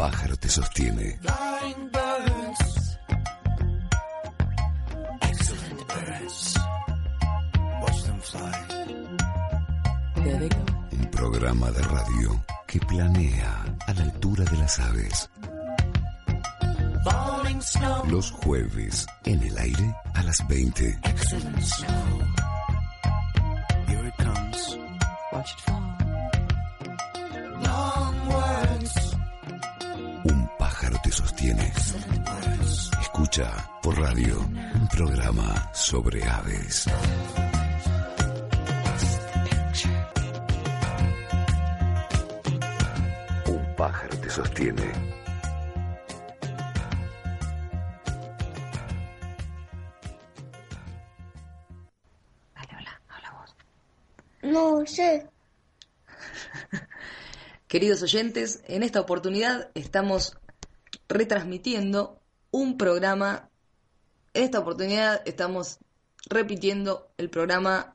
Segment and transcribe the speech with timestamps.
[0.00, 1.20] Pájaro te sostiene.
[10.92, 15.30] Un programa de radio que planea a la altura de las aves.
[18.08, 20.98] Los jueves en el aire a las 20.
[25.66, 25.89] Un
[31.10, 31.72] te sostiene.
[33.00, 36.86] Escucha por radio un programa sobre aves.
[43.46, 44.92] Un pájaro te sostiene.
[54.42, 55.26] No sé.
[57.68, 60.39] Queridos oyentes, en esta oportunidad estamos
[61.10, 62.18] retransmitiendo
[62.50, 63.50] un programa.
[64.32, 65.78] En esta oportunidad estamos
[66.28, 67.92] repitiendo el programa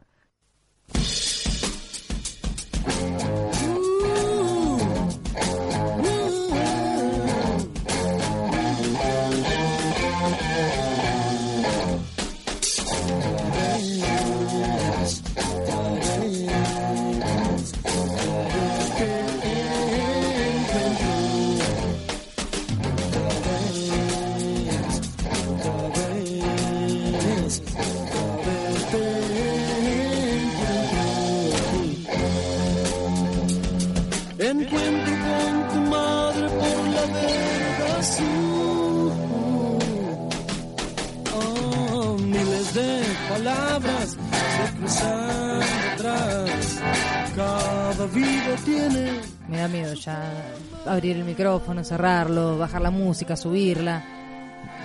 [51.36, 54.04] micrófono, cerrarlo, bajar la música, subirla.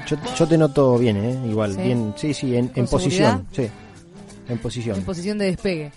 [0.06, 1.38] Yo, yo te noto bien, ¿eh?
[1.48, 1.80] Igual, ¿Sí?
[1.82, 3.68] bien, sí, sí, en, ¿Con en posición, sí,
[4.48, 4.98] en posición.
[4.98, 5.92] En posición de despegue.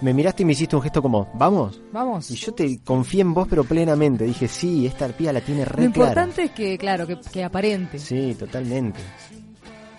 [0.00, 1.80] Me miraste y me hiciste un gesto como, ¿vamos?
[1.92, 2.30] Vamos.
[2.30, 4.24] Y yo te confié en vos, pero plenamente.
[4.24, 5.86] Dije, sí, esta arpía la tiene Lo re clara.
[5.86, 7.98] importante es que, claro, que, que aparente.
[7.98, 9.00] Sí, totalmente.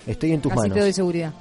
[0.07, 0.75] Estoy en tus Así manos.
[0.75, 1.33] te doy seguridad.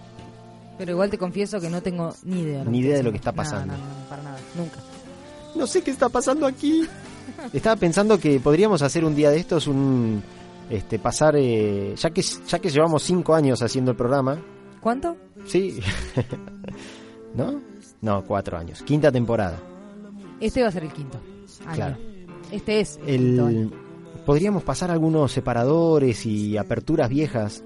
[0.76, 2.64] Pero igual te confieso que no tengo ni idea.
[2.64, 3.74] Ni idea de lo que está está pasando.
[3.74, 4.80] No, no, no, para nada, nunca.
[5.54, 6.82] No sé qué está pasando aquí.
[7.52, 10.22] Estaba pensando que podríamos hacer un día de estos un
[10.70, 14.38] este pasar eh, ya que ya que llevamos cinco años haciendo el programa,
[14.80, 15.16] ¿Cuánto?
[15.46, 15.80] sí,
[17.34, 17.60] ¿no?
[18.00, 19.58] No, cuatro años, quinta temporada.
[20.40, 21.18] Este va a ser el quinto.
[21.66, 21.74] año.
[21.74, 21.96] Claro.
[22.52, 23.60] Este es el, quinto año.
[23.60, 23.72] El
[24.28, 27.64] podríamos pasar algunos separadores y aperturas viejas,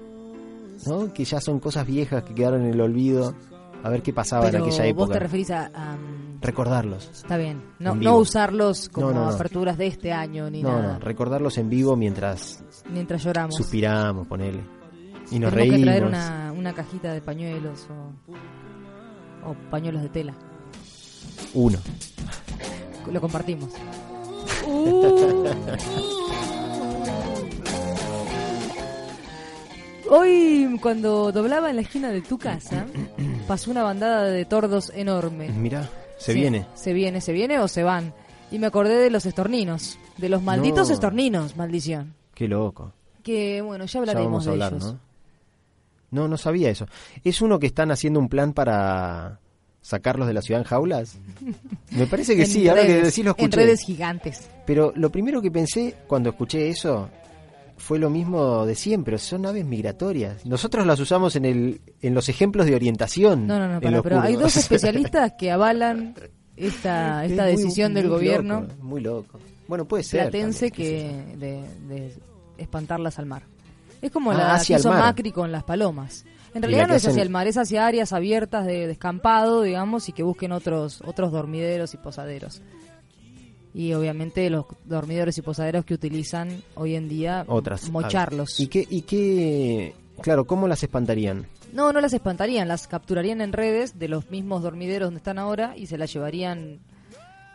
[0.87, 1.13] ¿no?
[1.13, 3.35] Que ya son cosas viejas que quedaron en el olvido.
[3.83, 5.13] A ver qué pasaba Pero en aquella vos época.
[5.13, 5.69] te referís a...
[5.69, 7.09] mm, Recordarlos.
[7.13, 7.61] está bien.
[7.79, 9.31] No, usarlos como No, no, no.
[9.31, 10.93] aperturas de este año ni nada.
[10.93, 13.55] no, recordarlos en vivo mientras Mientras lloramos.
[13.55, 14.61] suspiramos, ponele.
[15.31, 15.77] Y nos Tenemos reímos.
[15.79, 20.33] que traer una, una cajita de pañuelos o, o pañuelos de tela.
[21.53, 21.77] Uno.
[23.11, 23.69] Lo compartimos.
[30.09, 32.85] Hoy, cuando doblaba en la esquina de tu casa,
[33.47, 35.49] pasó una bandada de tordos enorme.
[35.49, 36.65] Mira, se Sí, viene.
[36.75, 38.13] Se viene, se viene o se van.
[38.51, 39.97] Y me acordé de los estorninos.
[40.17, 40.93] De los malditos No.
[40.93, 42.13] estorninos, maldición.
[42.35, 42.93] Qué loco.
[43.23, 44.93] Que, bueno, ya Ya hablaremos vamos a de hablar, ellos.
[44.93, 44.99] ¿no?
[46.11, 46.85] No, no sabía eso.
[47.23, 49.39] ¿Es uno que están haciendo un plan para
[49.81, 51.17] sacarlos de la ciudad en jaulas?
[51.91, 53.57] Me parece que En sí, ahora que decís lo En escuché.
[53.57, 54.49] redes gigantes.
[54.65, 57.09] Pero lo primero que pensé cuando escuché eso
[57.83, 60.45] fue lo mismo de siempre, son aves migratorias.
[60.45, 63.45] Nosotros las usamos en el en los ejemplos de orientación.
[63.47, 66.15] No, no, no, pero hay dos especialistas que avalan
[66.55, 69.39] esta, Es esta muy- decisión del muy gobierno loco, muy loco.
[69.67, 70.21] Bueno, puede ser.
[70.29, 72.13] platense también, que de, de
[72.57, 73.43] espantarlas al mar.
[74.01, 74.89] Es como Ah, la que hizo.
[74.89, 76.25] Macri con las palomas.
[76.53, 80.11] En realidad no es hacia el mar, es hacia áreas abiertas de descampado, digamos, y
[80.11, 82.61] que busquen otros otros dormideros y posaderos.
[83.75, 87.89] Y obviamente los dormidores y posaderos que utilizan hoy en día, Otras.
[87.89, 88.59] mocharlos.
[88.59, 91.47] ¿Y qué, ¿Y qué, claro, cómo las espantarían?
[91.73, 95.75] No, no las espantarían, las capturarían en redes de los mismos dormideros donde están ahora
[95.75, 96.81] y se las llevarían.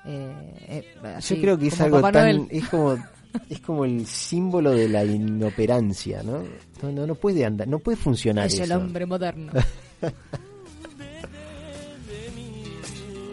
[0.05, 0.85] eh, eh,
[1.17, 2.49] así, Yo creo que es como algo Papá tan, Noel.
[2.51, 2.97] es como,
[3.49, 6.43] es como el símbolo de la inoperancia, ¿no?
[6.83, 8.65] No, no, no puede andar, no puede funcionar Es eso.
[8.65, 9.53] el hombre moderno.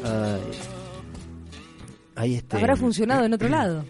[0.04, 0.42] Ay.
[2.16, 2.58] Ahí este.
[2.58, 3.84] Habrá funcionado en otro lado.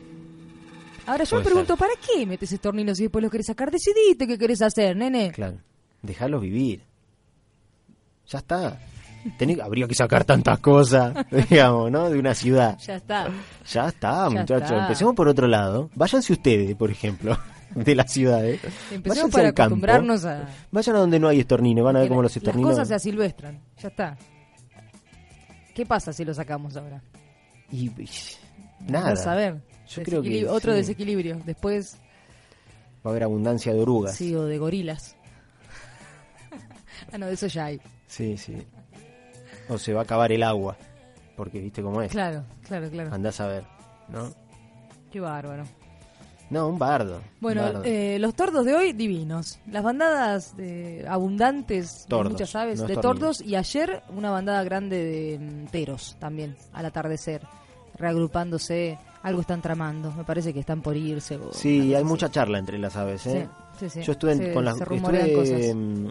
[1.08, 3.70] Ahora yo me pregunto, ¿para qué metes estorninos y después los querés sacar?
[3.70, 5.32] Decidiste qué querés hacer, nene.
[5.32, 5.58] Claro,
[6.02, 6.82] dejarlos vivir.
[8.28, 8.80] Ya está.
[9.38, 11.14] Tenés- habría que sacar tantas cosas,
[11.50, 12.10] digamos, ¿no?
[12.10, 12.78] De una ciudad.
[12.80, 13.28] Ya está.
[13.72, 14.64] Ya está, muchachos.
[14.64, 14.82] está.
[14.84, 15.90] Empecemos por otro lado.
[15.96, 17.38] Váyanse ustedes, por ejemplo,
[17.76, 18.60] de las ciudades.
[18.92, 19.68] Empecemos Váyanse para al campo.
[19.76, 22.72] acostumbrarnos a Vayan a donde no hay estornino, van a ver cómo los las estorninos.
[22.72, 23.60] cosas se asilvestran.
[23.80, 24.18] Ya está.
[25.76, 27.02] ¿Qué pasa si lo sacamos ahora?
[27.72, 28.10] Y, y,
[28.88, 29.12] nada.
[29.12, 29.62] Vas a ver.
[29.88, 30.78] Yo creo que Otro sí.
[30.78, 31.42] desequilibrio.
[31.46, 31.98] Después,
[33.06, 34.16] Va a haber abundancia de orugas.
[34.16, 35.16] sí, o de gorilas.
[37.12, 37.80] ah, no, de eso ya hay.
[38.08, 38.66] sí, sí.
[39.70, 40.78] O se va a acabar el agua.
[41.36, 42.12] Porque viste cómo es.
[42.12, 43.14] Claro, claro, claro.
[43.14, 43.64] Andás a ver,
[44.10, 44.32] ¿no?
[45.12, 45.64] Qué bárbaro.
[46.50, 47.18] No, un bardo.
[47.18, 47.82] un Bueno, bardo.
[47.86, 49.60] eh, los tordos de hoy, divinos.
[49.72, 54.64] Las bandadas eh, abundantes Tordos, de muchas aves, no de tordos, y ayer una bandada
[54.64, 57.42] grande de mm, teros también, al atardecer,
[57.98, 58.98] reagrupándose.
[59.24, 61.38] Algo están tramando, me parece que están por irse.
[61.38, 63.50] o Sí, hay mucha charla entre las aves, ¿eh?
[63.80, 64.06] Sí, sí, sí.
[64.06, 66.10] Yo estuve en- Se- con las estuve, mm,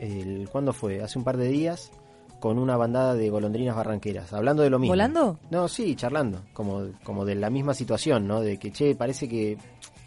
[0.00, 1.00] el, ¿cuándo fue?
[1.00, 1.92] Hace un par de días
[2.40, 4.92] con una bandada de golondrinas barranqueras, hablando de lo mismo.
[4.92, 5.38] ¿Volando?
[5.50, 8.40] No, sí, charlando, como como de la misma situación, ¿no?
[8.40, 9.56] De que che, parece que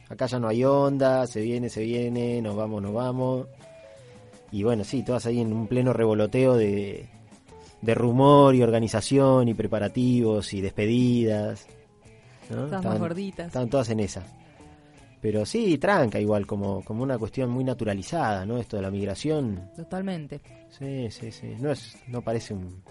[0.10, 3.48] acá ya no hay onda, se viene, se viene, nos vamos, nos vamos.
[4.52, 7.08] Y bueno, sí, todas ahí en un pleno revoloteo de
[7.82, 11.66] de rumor y organización y preparativos y despedidas.
[12.50, 12.56] ¿no?
[12.56, 13.48] Todas más Estaban- gorditas.
[13.48, 14.24] Estaban todas en esa.
[15.22, 18.58] Pero sí, tranca igual, como, como una cuestión muy naturalizada, ¿no?
[18.58, 19.70] Esto de la migración.
[19.76, 20.40] Totalmente.
[20.70, 21.56] Sí, sí, sí.
[21.60, 22.82] No, es, no parece un...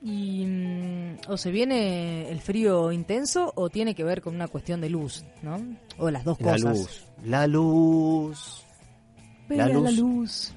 [0.00, 4.80] Y mm, o se viene el frío intenso o tiene que ver con una cuestión
[4.80, 5.58] de luz, ¿no?
[5.98, 6.78] O las dos La cosas.
[6.78, 7.04] luz.
[7.24, 8.64] La luz.
[9.48, 9.82] La luz.
[9.84, 10.52] la luz.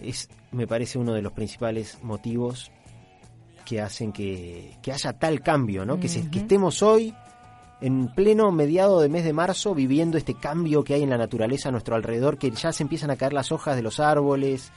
[0.00, 2.70] Es, me parece uno de los principales motivos
[3.64, 5.98] que hacen que, que haya tal cambio, ¿no?
[6.00, 7.14] que, se- que estemos hoy
[7.82, 11.68] en pleno mediado de mes de marzo viviendo este cambio que hay en la naturaleza
[11.68, 14.70] a nuestro alrededor, que ya se empiezan a caer las hojas de los árboles,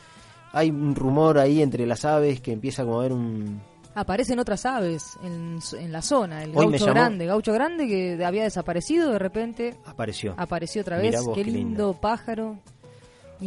[0.52, 3.62] hay un rumor ahí entre las aves que empieza como a haber un...
[3.94, 6.44] Aparecen otras aves en, en la zona.
[6.44, 10.34] El Hoy gaucho grande, gaucho grande que había desaparecido, de repente apareció.
[10.36, 11.16] apareció otra vez.
[11.24, 11.94] vos, qué qué lindo lindo.
[11.94, 12.58] pájaro.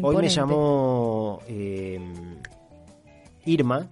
[0.00, 2.00] Hoy me llamó eh,
[3.44, 3.88] Irma,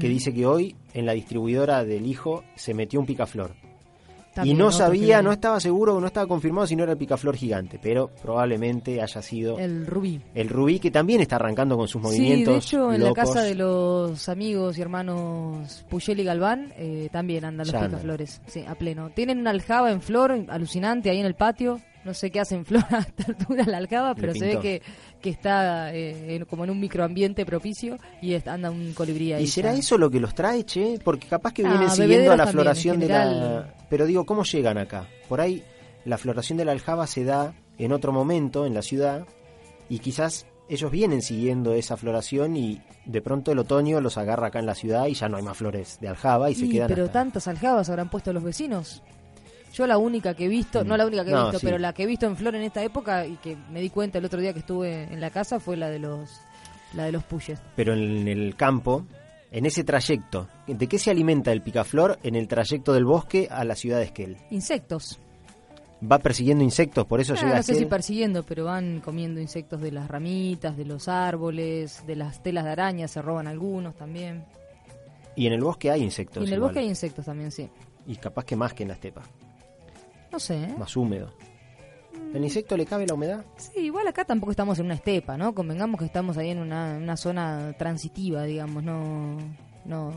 [0.00, 3.63] que dice que hoy en la distribuidora del hijo se metió un picaflor.
[4.34, 7.36] También y no sabía, no estaba seguro, no estaba confirmado si no era el picaflor
[7.36, 10.20] gigante, pero probablemente haya sido el, El rubí.
[10.48, 12.52] rubí que también está arrancando con sus Sí, movimientos.
[12.54, 17.44] de hecho, en la casa de los amigos y hermanos Puyel y Galván eh, también
[17.44, 17.90] andan los Ya andan.
[17.92, 19.10] picaflores, sí, a pleno.
[19.10, 21.80] Tienen una aljaba en flor alucinante ahí en el patio.
[22.04, 24.82] No sé qué hace en flor a esta altura la aljaba, pero se ve que,
[25.20, 29.44] que está eh, en- como en un microambiente propicio y est- anda un colibrí ahí.
[29.44, 30.98] ¿Y será eso lo que los trae, che?
[31.02, 33.22] Porque capaz que Ah, vienen siguiendo a la también, floración en de la...
[33.24, 33.74] general.
[33.88, 35.06] Pero digo, ¿cómo llegan acá?
[35.28, 35.62] Por ahí
[36.04, 39.26] la floración de la aljaba se da en otro momento en la ciudad
[39.88, 44.58] y quizás ellos vienen siguiendo esa floración y de pronto el otoño los agarra acá
[44.58, 47.04] en la ciudad y ya no hay más flores de aljaba y se quedan pero
[47.04, 49.02] hasta- tantas aljabas habrán puesto los vecinos.
[49.74, 50.88] Yo la única que he visto, Mm.
[50.88, 51.66] no la única que he No, visto, sí.
[51.66, 54.18] pero la que he visto en flor en esta época y que me di cuenta
[54.18, 56.30] el otro día que estuve en la casa fue la de los
[56.94, 57.58] la de los puyes.
[57.74, 59.04] pero en el campo,
[59.50, 63.64] en ese trayecto, ¿de qué se alimenta el picaflor en el trayecto del bosque a
[63.64, 64.36] la ciudad de Esquel?
[64.50, 65.18] Insectos.
[66.08, 69.40] Va persiguiendo insectos, por eso Ah, llega a no sé si persiguiendo, pero van comiendo
[69.40, 73.96] insectos de las ramitas, de los árboles, de las telas de araña, se roban algunos
[73.96, 74.44] también.
[75.34, 76.42] Y en el bosque hay insectos.
[76.42, 76.70] y en el igual.
[76.70, 77.68] bosque hay insectos también, sí.
[78.06, 79.22] Y capaz que más que en la estepa,
[80.34, 80.74] No sé, ¿eh?
[80.76, 81.32] más húmedo.
[82.34, 83.44] ¿El insecto le cabe la humedad?
[83.56, 85.54] Sí, igual acá tampoco estamos en una estepa, ¿no?
[85.54, 89.38] Convengamos que estamos ahí en una, una zona transitiva, digamos, no,
[89.84, 90.10] no,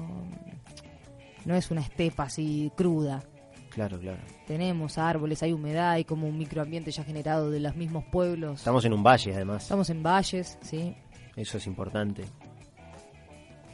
[1.45, 3.21] no es una estepa así cruda.
[3.69, 4.17] Claro, claro.
[4.47, 8.57] Tenemos árboles, hay humedad, hay como un microambiente ya generado de los mismos pueblos.
[8.61, 9.61] Estamos en un valle, además.
[9.61, 10.95] Estamos en valles, sí,
[11.35, 12.23] Eso es importante.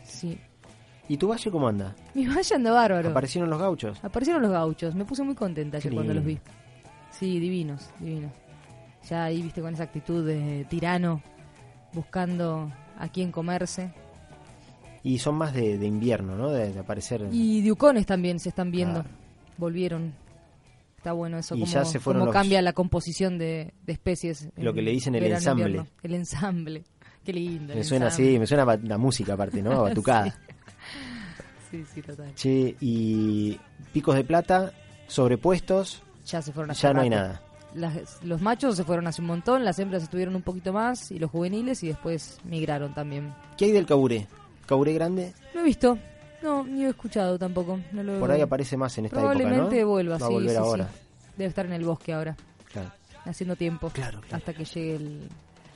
[0.03, 0.37] sí.
[1.09, 1.95] ¿Y tu valle cómo anda?
[2.13, 3.09] Mi valle anda bárbaro.
[3.09, 4.03] ¿Aparecieron los gauchos?
[4.03, 6.39] Aparecieron los gauchos, me puse muy contenta ayer cuando los vi.
[7.11, 8.31] Sí, divinos, divinos.
[9.09, 11.21] Ya ahí viste con esa actitud de tirano,
[11.93, 13.91] buscando a quién comerse.
[15.03, 16.49] Y son más de, de invierno, ¿no?
[16.49, 17.27] De, de aparecer.
[17.31, 19.01] Y diucones también se están viendo.
[19.01, 19.17] Claro.
[19.57, 20.13] Volvieron
[20.97, 23.91] Está bueno eso, Y como, ya se fueron como los- cambia la composición de, de
[23.91, 24.47] especies.
[24.55, 25.65] Lo que le dicen el ensamble.
[25.65, 25.89] invierno.
[26.01, 26.83] El ensamble.
[27.25, 27.75] Qué lindo.
[27.75, 28.29] Me suena ensamble.
[28.29, 29.81] así, me suena la música aparte, ¿no?
[29.83, 30.31] Batucada.
[30.31, 30.52] Sí,
[31.93, 32.33] sí, total.
[32.35, 33.59] Che, y
[33.91, 34.71] picos de plata,
[35.07, 37.41] sobrepuestos, Ya se fueron hace ya no hay nada.
[37.75, 41.17] Las- los machos se fueron hace un montón, las hembras estuvieron un poquito más y
[41.17, 43.33] los juveniles y después migraron también.
[43.57, 44.27] ¿Qué hay del caburé?
[44.67, 45.33] ¿Caburé grande?
[45.55, 45.97] No he visto,
[46.43, 47.79] no, ni he escuchado tampoco.
[47.91, 49.39] No lo- Por ahí aparece más en esta época, ¿no?
[49.39, 50.87] Probablemente vuelva, Va a sí, volver sí, ahora.
[50.93, 50.99] sí.
[51.37, 52.35] Debe estar en el bosque ahora,
[52.71, 52.91] Claro.
[53.25, 53.89] haciendo tiempo.
[53.89, 54.37] Claro, claro.
[54.37, 55.29] Hasta que llegue el...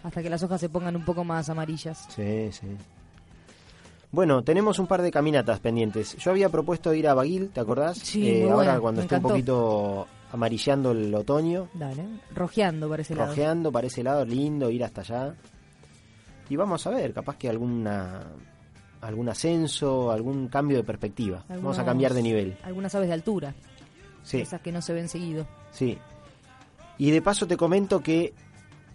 [0.03, 2.05] Hasta que las hojas se pongan un poco más amarillas.
[2.15, 2.67] Sí, sí.
[4.11, 6.15] Bueno, tenemos un par de caminatas pendientes.
[6.17, 7.97] Yo había propuesto ir a Baguil, ¿te acordás?
[7.97, 13.01] Sí, Eh, muy ahora buena, cuando esté un poquito amarillando el otoño, Dale, rojeando para
[13.01, 13.29] ese lado.
[13.29, 15.35] rojeando para ese lado, lindo ir hasta allá.
[16.49, 18.23] Y vamos a ver, capaz que alguna
[19.01, 21.43] algún ascenso, algún cambio de perspectiva.
[21.49, 22.57] Vamos a cambiar de nivel.
[22.63, 23.53] Algunas aves de altura,
[24.23, 25.45] Sí, esas que no se ven seguido.
[25.71, 25.97] sí.
[26.99, 28.33] Y de paso te comento que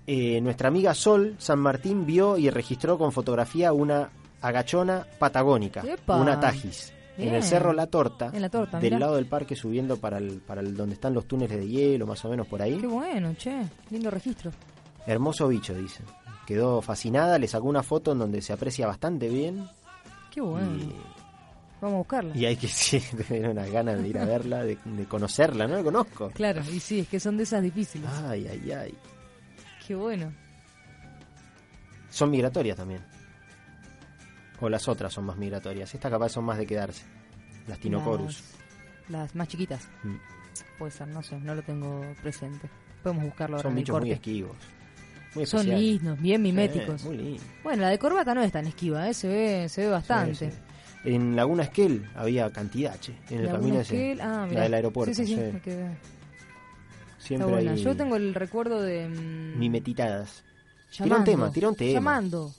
[0.09, 4.11] eh, nuestra amiga Sol San Martín vio y registró con fotografía una
[4.43, 6.17] agachona patagónica, ¡Epa!
[6.17, 8.99] una tajis, en el cerro La Torta, En la torta, del mirá.
[8.99, 12.25] lado del parque subiendo para el, para el donde están los túneles de hielo, más
[12.25, 12.77] o menos por ahí.
[12.79, 14.51] Qué bueno, che, lindo registro.
[15.07, 16.03] Hermoso bicho, dice.
[16.47, 19.69] Quedó fascinada, le sacó una foto en donde se aprecia bastante bien.
[20.31, 20.69] Qué bueno.
[21.81, 22.37] Vamos a buscarla.
[22.37, 25.67] Y, y hay que sí, tener unas ganas de ir a verla, de, de conocerla,
[25.67, 26.31] no la conozco.
[26.31, 28.09] Claro, y sí, es que son de esas difíciles.
[28.27, 28.95] Ay, ay, ay.
[29.87, 30.33] Qué bueno.
[32.11, 33.05] Son migratorias también.
[34.63, 35.93] O las otras son más migratorias.
[35.95, 37.05] Estas capaz son más de quedarse.
[37.67, 38.43] Las Tinocorus.
[39.09, 39.89] Las, las más chiquitas.
[40.05, 40.17] Mm.
[40.79, 42.71] Puede ser, no sé, no lo tengo presente.
[43.03, 44.57] Podemos buscarlo ahora Son en el bichos muy esquivos.
[45.35, 45.81] Muy Son especiales.
[45.81, 47.05] lindos, bien miméticos.
[47.05, 47.43] Muy lindos.
[47.65, 49.15] Bueno, la de corbata no es tan esquiva, ¿eh?
[49.15, 50.35] se ve, se ve bastante.
[50.35, 50.57] Sí, sí.
[51.05, 53.15] En Laguna Esquel había cantidad, che.
[53.31, 54.13] En el camino ese.
[54.13, 55.13] Esquel, ah, la del aeropuerto.
[55.15, 55.51] Sí, sí, me
[57.19, 57.73] Siempre Está buena.
[57.73, 59.09] hay Yo tengo el recuerdo de.
[59.09, 60.45] mm, mimetitadas.
[60.91, 61.31] Tira un llamando.
[61.31, 61.93] tema, tira un tema.
[61.93, 62.55] Llamando.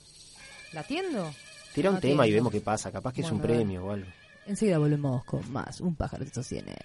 [0.72, 1.30] ¿La atiendo?
[1.74, 2.92] Tira un tema y vemos qué pasa.
[2.92, 4.06] Capaz que es un premio o algo.
[4.46, 5.80] Enseguida volvemos con más.
[5.80, 6.76] Un pájaro te sostiene.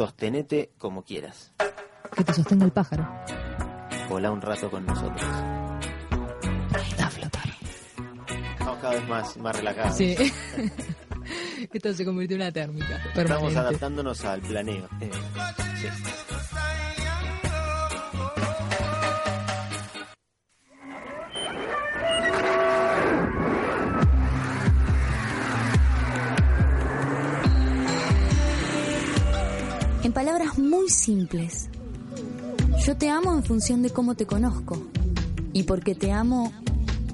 [0.00, 1.52] Sostenete como quieras.
[2.16, 3.06] Que te sostenga el pájaro.
[4.08, 5.22] Volá un rato con nosotros.
[6.88, 7.44] Está a flotar.
[8.58, 9.98] Estamos cada vez más, más relajados.
[9.98, 10.16] Sí.
[11.74, 12.96] Esto se convirtió en una térmica.
[12.96, 13.58] Estamos Permanente.
[13.58, 14.88] adaptándonos al planeo.
[15.02, 15.10] Eh,
[15.82, 16.19] sí.
[30.92, 31.68] Simples,
[32.86, 34.86] yo te amo en función de cómo te conozco.
[35.52, 36.52] Y porque te amo,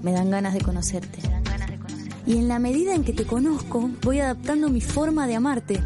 [0.02, 1.18] me dan ganas de conocerte.
[2.26, 5.80] Y en la medida en que te conozco, voy adaptando mi forma de amarte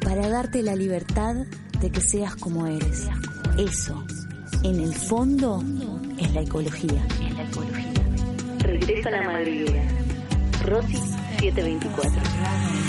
[0.00, 1.34] para darte la libertad
[1.80, 3.08] de que seas como eres.
[3.58, 4.04] Eso,
[4.62, 5.62] en el fondo,
[6.18, 7.06] es la ecología.
[8.60, 9.82] Regreso a la madriguera.
[10.64, 10.96] Rosy
[11.38, 12.79] 724.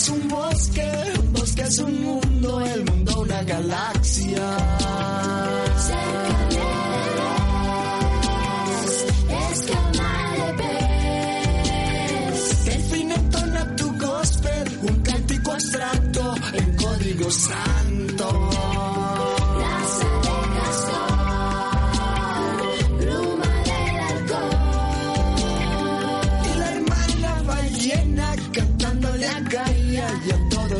[0.00, 5.19] Es un bosque, un bosque es un mundo, el mundo una galaxia.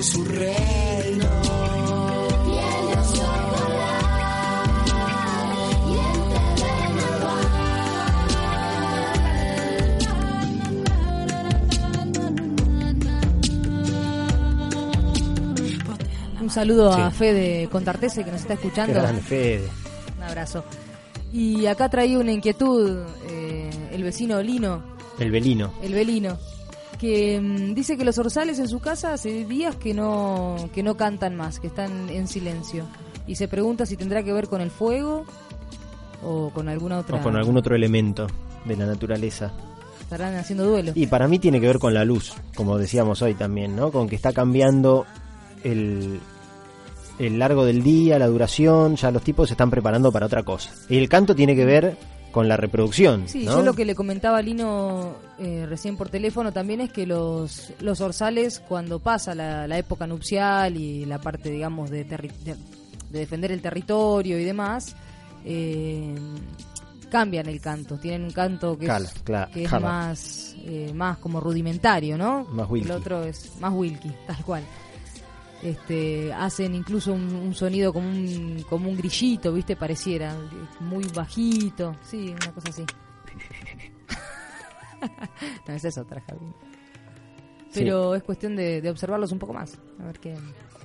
[0.00, 1.26] Todo su reino.
[16.40, 17.10] Un saludo a.
[17.10, 18.94] Fede Contartese que nos está Qué escuchando.
[18.94, 19.68] grande, Fede.
[20.16, 20.64] Un abrazo.
[21.32, 24.82] Y acá traía una inquietud eh, el vecino Lino,
[25.18, 25.72] El velino.
[25.82, 26.38] el velino,
[27.00, 30.96] que mm, dice que los orzales en su casa hace días que no, que no
[30.96, 32.84] cantan más, que están en silencio.
[33.26, 35.24] Y se pregunta si tendrá que ver con el fuego
[36.22, 37.16] o con alguna otra...
[37.16, 38.26] O con algún otro elemento
[38.66, 39.50] de la naturaleza.
[40.00, 40.92] Estarán haciendo duelo.
[40.94, 43.90] Y para mí tiene que ver con la luz, como decíamos hoy también, ¿no?
[43.90, 45.06] Con que está cambiando
[45.64, 46.20] el,
[47.18, 50.70] el largo del día, la duración, ya los tipos se están preparando para otra cosa.
[50.88, 51.96] Y el canto tiene que ver
[52.30, 53.56] con la reproducción, Sí, ¿no?
[53.56, 57.72] yo lo que le comentaba a Lino eh, recién por teléfono también es que los,
[57.80, 62.54] los orzales, cuando pasa la, la época nupcial y la parte, digamos, de, terri- de,
[63.10, 64.94] de defender el territorio y demás,
[65.44, 66.14] eh,
[67.10, 67.96] cambian el canto.
[67.98, 72.44] Tienen un canto que Cala, es, cla- que es más, eh, más como rudimentario, ¿no?
[72.52, 72.88] Más wilky.
[72.88, 74.62] El otro es más wilky, tal cual.
[75.62, 79.76] Este, hacen incluso un, un sonido como un, como un grillito, ¿viste?
[79.76, 80.34] Pareciera,
[80.80, 82.84] muy bajito, sí, una cosa así.
[85.68, 86.46] no, esa es otra, Javi.
[87.72, 90.36] Pero es cuestión de, de observarlos un poco más, a ver qué...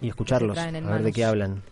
[0.01, 1.63] Y escucharlos, a ver de qué hablan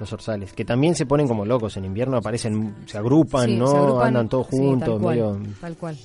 [0.00, 0.52] los orzales.
[0.52, 3.66] Que también se ponen como locos en invierno, aparecen, se agrupan, Sí, ¿no?
[3.68, 5.98] se agrupan, Andan todos sí, juntos, tal cual, medio tal cual.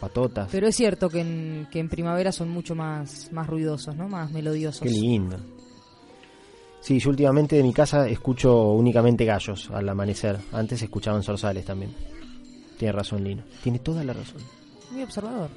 [0.00, 0.48] patotas.
[0.50, 4.08] Pero es cierto que en, que en primavera son mucho más, más ruidosos, ¿no?
[4.08, 4.80] Más melodiosos.
[4.80, 5.36] Qué lindo.
[6.82, 10.38] Sí, yo últimamente de mi casa escucho únicamente gallos al amanecer.
[10.52, 11.94] Antes escuchaban zorzales también.
[12.76, 13.44] Tiene razón, Lino.
[13.62, 14.42] Tiene toda la razón.
[14.90, 15.48] Muy observador.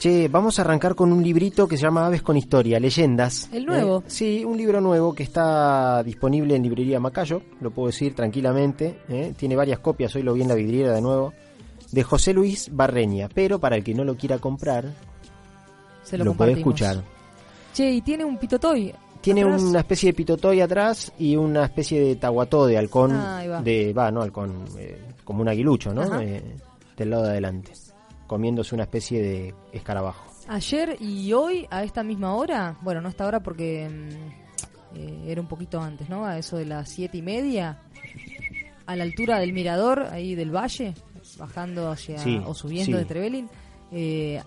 [0.00, 3.48] Che, vamos a arrancar con un librito que se llama Aves con Historia, Leyendas.
[3.52, 3.98] ¿El nuevo?
[4.00, 9.02] Eh, sí, un libro nuevo que está disponible en librería Macayo, lo puedo decir tranquilamente.
[9.10, 9.34] eh.
[9.36, 11.32] Tiene varias copias, hoy lo vi en la vidriera de nuevo.
[11.92, 14.90] De José Luis Barreña, pero para el que no lo quiera comprar,
[16.02, 17.04] Se lo, lo, puede escuchar.
[17.74, 18.92] Che, y tiene un pitotoy.
[19.20, 19.62] Tiene atrás.
[19.62, 23.62] una especie de pitotoy atrás y una especie de tahuató de halcón, Ah, va.
[23.62, 26.20] de va, no halcón, eh, como un aguilucho, ¿no?
[26.20, 26.42] Eh,
[26.96, 27.72] del lado de adelante,
[28.26, 30.24] comiéndose una especie de escarabajo.
[30.48, 35.24] Ayer y hoy, a esta misma hora, bueno, no a esta hora porque mm, eh,
[35.28, 36.24] era un poquito antes, ¿no?
[36.26, 37.78] A eso de las siete y media,
[38.86, 40.94] a la altura del mirador, ahí del valle,
[41.38, 43.02] bajando hacia, Sí, o subiendo sí.
[43.02, 43.48] de Trevelin,
[43.92, 44.42] eh,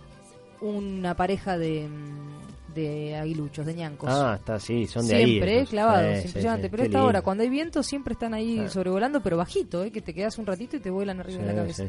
[0.61, 2.32] una pareja de, mm,
[2.73, 4.09] de aguiluchos, de ñancos.
[4.11, 5.25] Ah, está, sí, son de ahí.
[5.25, 5.69] Siempre, eh, esos.
[5.69, 6.63] clavados, Sí, impresionante.
[6.63, 9.91] sí, Pero esta hora, cuando hay viento, siempre están ahí sobrevolando, pero bajito, ¿eh?
[9.91, 11.83] que te quedas un ratito y te vuelan arriba de la cabeza.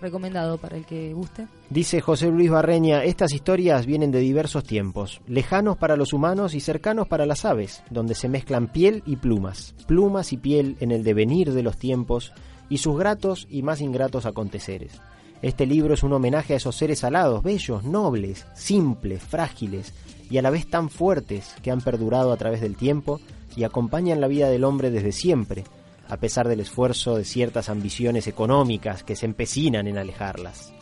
[0.00, 1.46] Recomendado para el que guste.
[1.70, 6.60] Dice José Luis Barreña, estas historias vienen de diversos tiempos, lejanos para los humanos y
[6.60, 11.04] cercanos para las aves, donde se mezclan piel y plumas, plumas y piel en el
[11.04, 12.32] devenir de los tiempos
[12.68, 15.00] y sus gratos y más ingratos aconteceres.
[15.40, 19.92] Este libro es un homenaje a esos seres alados, bellos, nobles, simples, frágiles
[20.32, 23.20] y a la vez tan fuertes que han perdurado a través del tiempo
[23.54, 25.64] y acompañan la vida del hombre desde siempre,
[26.08, 30.72] a pesar del esfuerzo de ciertas ambiciones económicas que se empecinan en alejarlas.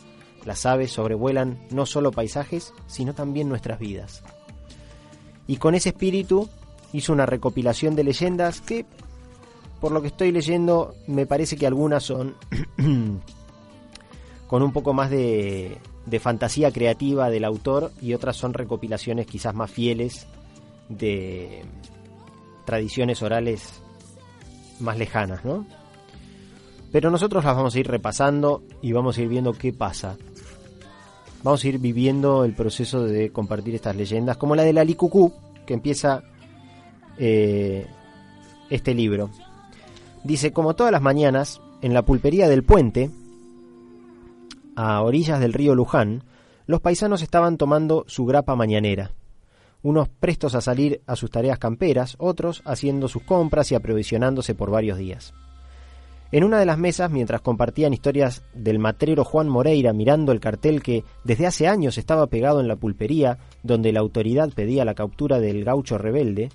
[0.45, 4.23] Las aves sobrevuelan no solo paisajes, sino también nuestras vidas.
[5.47, 6.47] Y con ese espíritu
[6.93, 8.85] hizo una recopilación de leyendas que,
[9.81, 12.37] por lo que estoy leyendo, me parece que algunas son
[14.47, 19.53] con un poco más de, de fantasía creativa del autor y otras son recopilaciones quizás
[19.53, 20.27] más fieles
[20.89, 21.63] de
[22.65, 23.81] tradiciones orales
[24.79, 25.65] más lejanas, ¿no?
[26.91, 30.17] Pero nosotros las vamos a ir repasando y vamos a ir viendo qué pasa.
[31.43, 35.33] Vamos a ir viviendo el proceso de compartir estas leyendas, como la de la Licucú,
[35.65, 36.23] que empieza
[37.17, 37.87] eh,
[38.69, 39.29] este libro.
[40.23, 43.09] Dice, como todas las mañanas, en la pulpería del puente,
[44.75, 46.23] a orillas del río Luján,
[46.65, 49.11] los paisanos estaban tomando su grapa mañanera.
[49.83, 54.69] Unos prestos a salir a sus tareas camperas, otros haciendo sus compras y aprovisionándose por
[54.69, 55.33] varios días.
[56.31, 60.81] En una de las mesas, mientras compartían historias del matrero Juan Moreira mirando el cartel
[60.81, 65.39] que desde hace años estaba pegado en la pulpería, donde la autoridad pedía la captura
[65.39, 66.49] del gaucho rebelde,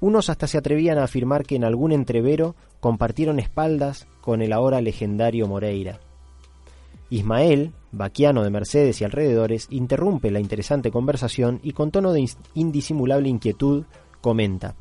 [0.00, 4.82] unos hasta se atrevían a afirmar que en algún entrevero compartieron espaldas con el ahora
[4.82, 6.00] legendario Moreira.
[7.14, 13.28] Ismael, vaquiano de Mercedes y alrededores, interrumpe la interesante conversación y con tono de indisimulable
[13.28, 13.84] inquietud
[14.20, 14.74] comenta: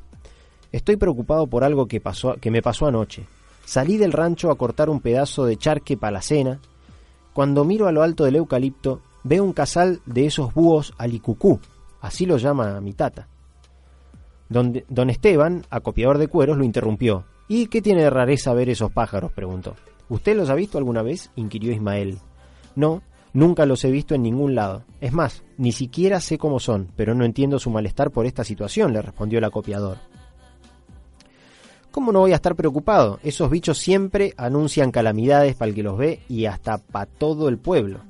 [0.71, 3.27] Estoy preocupado por algo que, pasó, que me pasó anoche.
[3.65, 6.59] Salí del rancho a cortar un pedazo de charque para la cena.
[7.33, 11.59] Cuando miro a lo alto del eucalipto, veo un casal de esos búhos alicucú,
[12.01, 13.27] así lo llama mi tata.
[14.49, 17.25] Don, don Esteban, acopiador de cueros, lo interrumpió.
[17.47, 19.31] ¿Y qué tiene de rareza ver esos pájaros?
[19.31, 19.75] preguntó.
[20.13, 21.31] ¿Usted los ha visto alguna vez?
[21.35, 22.19] inquirió Ismael.
[22.75, 23.01] No,
[23.33, 24.83] nunca los he visto en ningún lado.
[25.01, 28.93] Es más, ni siquiera sé cómo son, pero no entiendo su malestar por esta situación,
[28.93, 29.97] le respondió el acopiador.
[31.89, 33.19] ¿Cómo no voy a estar preocupado?
[33.23, 37.57] Esos bichos siempre anuncian calamidades para el que los ve y hasta para todo el
[37.57, 38.01] pueblo.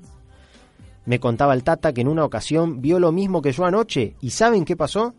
[1.06, 4.18] Me contaba el Tata que en una ocasión vio lo mismo que yo anoche.
[4.20, 5.13] ¿Y saben qué pasó?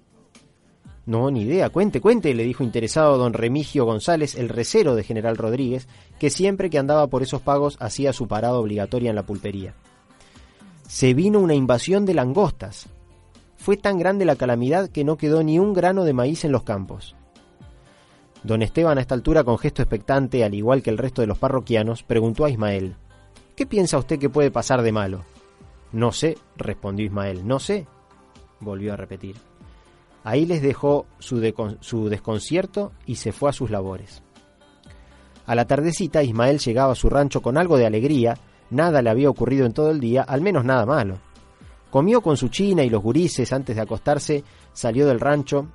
[1.06, 1.68] No, ni idea.
[1.68, 5.86] Cuente, cuente, le dijo interesado don Remigio González, el recero de General Rodríguez,
[6.18, 9.74] que siempre que andaba por esos pagos hacía su parada obligatoria en la pulpería.
[10.88, 12.88] Se vino una invasión de langostas.
[13.56, 16.62] Fue tan grande la calamidad que no quedó ni un grano de maíz en los
[16.62, 17.14] campos.
[18.42, 21.38] Don Esteban, a esta altura, con gesto expectante, al igual que el resto de los
[21.38, 22.96] parroquianos, preguntó a Ismael,
[23.56, 25.24] ¿Qué piensa usted que puede pasar de malo?
[25.92, 27.86] No sé, respondió Ismael, no sé,
[28.60, 29.36] volvió a repetir.
[30.24, 34.22] Ahí les dejó su, desconcierto y se fue a sus labores.
[35.44, 38.38] A la tardecita Ismael llegaba a su rancho con algo de alegría,
[38.70, 41.18] nada le había ocurrido en todo el día, al menos nada malo.
[41.90, 45.66] Comió con su china y los gurises antes de acostarse, salió del rancho,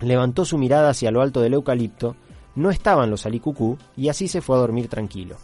[0.00, 2.16] levantó su mirada hacia lo alto del eucalipto,
[2.54, 5.36] no estaban los alicucú y así se fue a dormir tranquilo.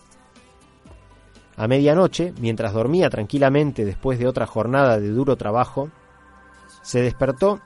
[1.56, 5.90] A medianoche, mientras dormía tranquilamente después de otra jornada de duro trabajo,
[6.82, 7.60] se despertó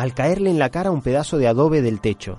[0.00, 2.38] al caerle en la cara un pedazo de adobe del techo.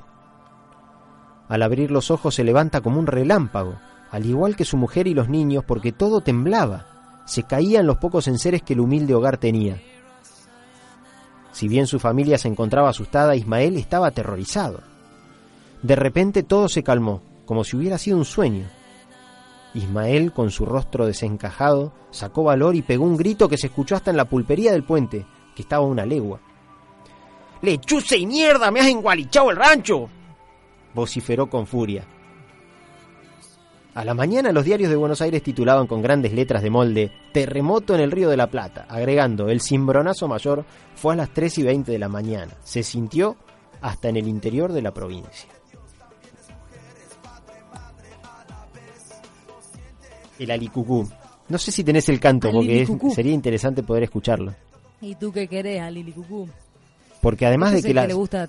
[1.47, 3.76] Al abrir los ojos se levanta como un relámpago,
[4.10, 8.28] al igual que su mujer y los niños, porque todo temblaba, se caían los pocos
[8.28, 9.80] enseres que el humilde hogar tenía.
[11.52, 14.80] Si bien su familia se encontraba asustada, Ismael estaba aterrorizado.
[15.84, 18.65] De repente todo se calmó, como si hubiera sido un sueño.
[19.76, 24.10] Ismael, con su rostro desencajado, sacó valor y pegó un grito que se escuchó hasta
[24.10, 26.39] en la pulpería del puente, que estaba a una legua.
[27.62, 28.71] ¡Lechuza y mierda!
[28.71, 30.10] ¡Me has engualichado el rancho!
[30.93, 32.06] vociferó con furia.
[33.93, 37.93] A la mañana los diarios de Buenos Aires titulaban con grandes letras de molde Terremoto
[37.93, 41.63] en el Río de la Plata, agregando el cimbronazo mayor fue a las 3 y
[41.63, 42.54] 20 de la mañana.
[42.63, 43.36] Se sintió
[43.82, 45.50] hasta en el interior de la provincia.
[50.39, 51.08] El alicucú.
[51.50, 54.56] No sé si tenés el canto, porque sería interesante poder escucharlo.
[55.02, 56.47] ¿Y tú qué querés, Alilicucú?
[57.21, 58.47] Porque además de que, las, le gusta.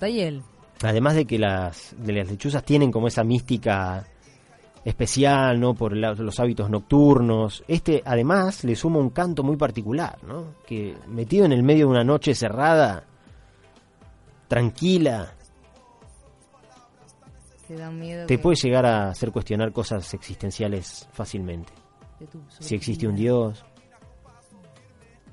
[0.81, 4.05] Además de que las, de las lechuzas tienen como esa mística
[4.83, 5.73] especial, ¿no?
[5.73, 7.63] Por los hábitos nocturnos.
[7.67, 10.55] Este, además, le suma un canto muy particular, ¿no?
[10.65, 13.05] Que metido en el medio de una noche cerrada,
[14.47, 15.33] tranquila,
[18.27, 21.71] te, puede llegar a hacer cuestionar cosas existenciales fácilmente.
[22.59, 23.63] Si existe un Dios.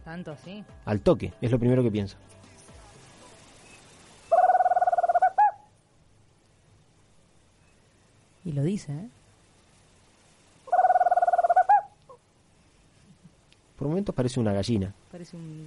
[0.05, 0.65] Tanto así.
[0.85, 2.17] Al toque, es lo primero que pienso.
[8.45, 9.09] Y lo dice, ¿eh?
[13.77, 14.93] Por momentos parece una gallina.
[15.11, 15.67] Parece un...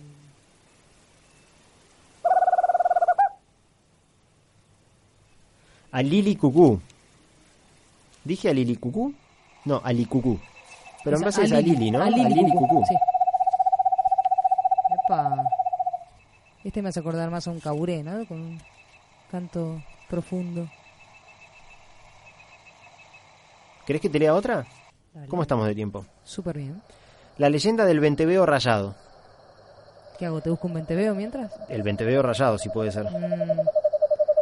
[5.92, 6.80] Alili Cucú.
[8.24, 9.14] ¿Dije Alili Cucú?
[9.66, 10.40] No, Ali Cucú.
[11.04, 12.02] Pero en base es Alili, ¿no?
[12.02, 12.84] Alili, Cucú.
[12.88, 12.96] Sí.
[15.06, 15.44] Epa.
[16.64, 18.26] Este me hace acordar más a un caburé, ¿no?
[18.28, 18.60] Con
[19.32, 20.70] canto profundo.
[23.86, 24.66] ¿Querés que te lea otra?
[25.28, 26.06] ¿Cómo estamos de tiempo?
[26.24, 26.82] Súper bien.
[27.38, 28.96] La leyenda del venteveo rayado.
[30.18, 30.42] ¿Qué hago?
[30.42, 31.52] ¿Te busco un venteveo mientras?
[31.70, 33.06] El venteveo rayado, si puede ser.
[33.06, 33.58] Mm,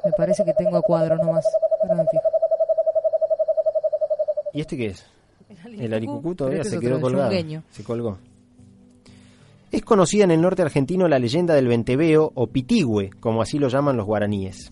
[0.06, 1.46] me parece que tengo a cuadros nomás.
[1.82, 2.24] Ahora me fijo.
[4.54, 5.06] ¿Y este qué es?
[5.66, 7.32] El Pero todavía este se es quedó colgado.
[7.70, 8.18] Se colgó.
[9.72, 13.70] Es conocida en el norte argentino la leyenda del venteveo o pitigüe, como así lo
[13.70, 14.72] llaman los guaraníes.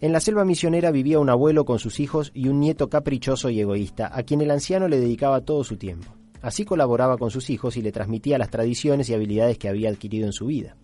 [0.00, 3.60] En la selva misionera vivía un abuelo con sus hijos y un nieto caprichoso y
[3.60, 6.12] egoísta, a quien el anciano le dedicaba todo su tiempo.
[6.42, 10.26] Así colaboraba con sus hijos y le transmitía las tradiciones y habilidades que había adquirido
[10.26, 10.76] en su vida.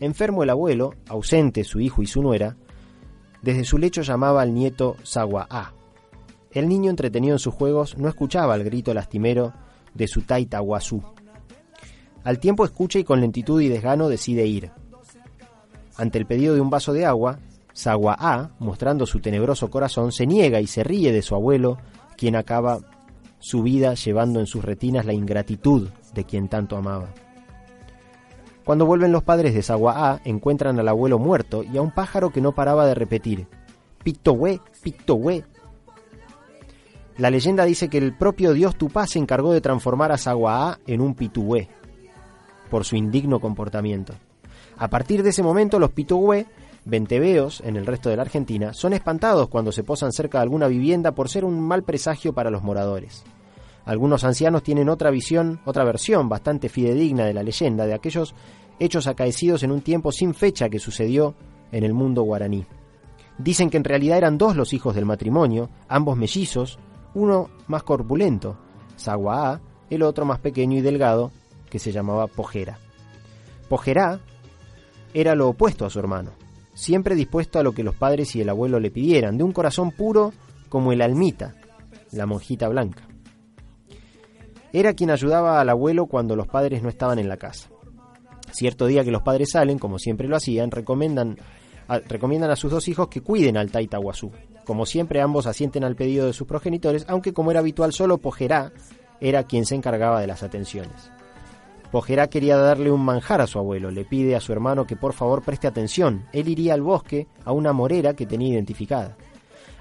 [0.00, 2.56] Enfermo el abuelo, ausente su hijo y su nuera,
[3.42, 5.74] desde su lecho llamaba al nieto Zaguaá.
[6.50, 9.52] El niño entretenido en sus juegos no escuchaba el grito lastimero
[9.92, 11.02] de su taita guazú.
[12.24, 14.70] Al tiempo escucha y con lentitud y desgano decide ir.
[15.96, 17.38] Ante el pedido de un vaso de agua,
[17.78, 21.78] Zaguaá, mostrando su tenebroso corazón, se niega y se ríe de su abuelo,
[22.16, 22.80] quien acaba
[23.38, 27.06] su vida llevando en sus retinas la ingratitud de quien tanto amaba.
[28.64, 32.40] Cuando vuelven los padres de Zaguaá, encuentran al abuelo muerto y a un pájaro que
[32.40, 33.46] no paraba de repetir:
[34.02, 35.44] Pictohue, Pictohue.
[37.16, 41.00] La leyenda dice que el propio dios Tupá se encargó de transformar a Zaguaá en
[41.00, 41.68] un pituhue
[42.70, 44.14] por su indigno comportamiento.
[44.76, 46.46] A partir de ese momento, los pituhue,
[46.88, 50.68] venteveos en el resto de la Argentina, son espantados cuando se posan cerca de alguna
[50.68, 53.24] vivienda por ser un mal presagio para los moradores.
[53.84, 58.34] Algunos ancianos tienen otra visión, otra versión bastante fidedigna de la leyenda de aquellos
[58.78, 61.34] hechos acaecidos en un tiempo sin fecha que sucedió
[61.72, 62.64] en el mundo guaraní.
[63.36, 66.78] Dicen que en realidad eran dos los hijos del matrimonio, ambos mellizos,
[67.14, 68.56] uno más corpulento,
[68.98, 71.30] Zaguaá, el otro más pequeño y delgado,
[71.70, 72.78] que se llamaba Pojera.
[73.68, 74.20] Pojerá
[75.14, 76.32] era lo opuesto a su hermano,
[76.78, 79.90] siempre dispuesto a lo que los padres y el abuelo le pidieran, de un corazón
[79.90, 80.32] puro
[80.68, 81.56] como el almita,
[82.12, 83.02] la monjita blanca.
[84.72, 87.68] Era quien ayudaba al abuelo cuando los padres no estaban en la casa.
[88.52, 91.36] Cierto día que los padres salen, como siempre lo hacían, recomiendan
[91.88, 94.30] a, recomiendan a sus dos hijos que cuiden al Taitahuazú.
[94.64, 98.72] Como siempre, ambos asienten al pedido de sus progenitores, aunque como era habitual, solo Pojerá
[99.20, 101.10] era quien se encargaba de las atenciones.
[101.90, 105.14] Pojerá quería darle un manjar a su abuelo, le pide a su hermano que por
[105.14, 106.26] favor preste atención.
[106.32, 109.16] Él iría al bosque a una morera que tenía identificada.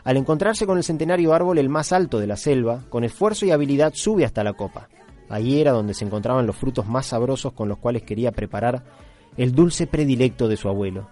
[0.06, 3.52] Al encontrarse con el centenario árbol, el más alto de la selva, con esfuerzo y
[3.52, 4.88] habilidad sube hasta la copa.
[5.28, 8.86] Allí era donde se encontraban los frutos más sabrosos con los cuales quería preparar
[9.36, 11.10] el dulce predilecto de su abuelo.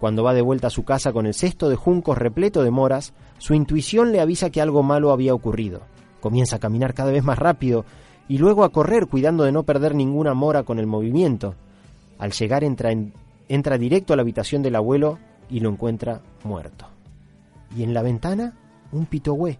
[0.00, 3.12] Cuando va de vuelta a su casa con el cesto de juncos repleto de moras,
[3.36, 5.82] su intuición le avisa que algo malo había ocurrido.
[6.20, 7.84] Comienza a caminar cada vez más rápido
[8.28, 11.54] y luego a correr cuidando de no perder ninguna mora con el movimiento.
[12.18, 13.12] Al llegar entra, en-
[13.48, 15.18] entra directo a la habitación del abuelo
[15.50, 16.86] y lo encuentra muerto.
[17.76, 18.54] Y en la ventana,
[18.92, 19.58] un pitogüé.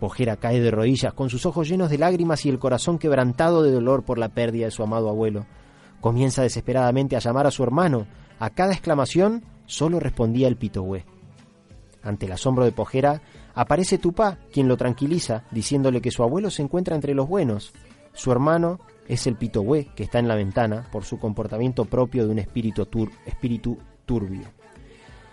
[0.00, 3.70] Pojera cae de rodillas con sus ojos llenos de lágrimas y el corazón quebrantado de
[3.72, 5.46] dolor por la pérdida de su amado abuelo.
[6.02, 8.06] Comienza desesperadamente a llamar a su hermano.
[8.38, 11.06] A cada exclamación solo respondía el pitogüé.
[12.02, 13.22] Ante el asombro de Pojera,
[13.56, 17.72] aparece Tupá, quien lo tranquiliza, diciéndole que su abuelo se encuentra entre los buenos.
[18.12, 22.32] Su hermano es el pitogüé que está en la ventana por su comportamiento propio de
[22.32, 24.46] un espíritu, tur- espíritu turbio.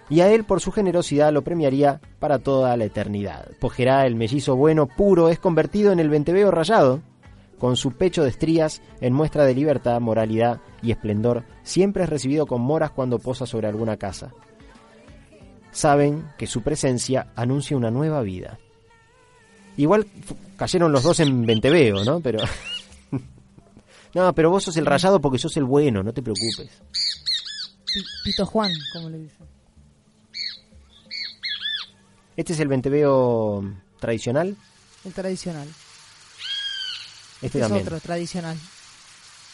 [0.09, 3.47] Y a él, por su generosidad, lo premiaría para toda la eternidad.
[3.59, 7.01] Pojera, el mellizo bueno, puro, es convertido en el venteveo rayado,
[7.57, 12.45] con su pecho de estrías en muestra de libertad, moralidad y esplendor, siempre es recibido
[12.45, 14.33] con moras cuando posa sobre alguna casa.
[15.73, 18.57] Saben que su presencia anuncia una nueva vida.
[19.75, 20.07] Igual
[20.55, 22.19] cayeron los dos en venteveo, ¿no?
[22.21, 22.39] Pero...
[24.13, 26.69] no, pero vos sos el rayado porque sos el bueno, no te preocupes.
[27.91, 29.47] Pi- Pito Juan, como le dicen.
[32.38, 33.63] Este es el venteveo
[33.99, 34.55] tradicional.
[35.05, 35.67] El tradicional.
[35.67, 37.88] Este Este es también.
[37.88, 38.57] otro, tradicional.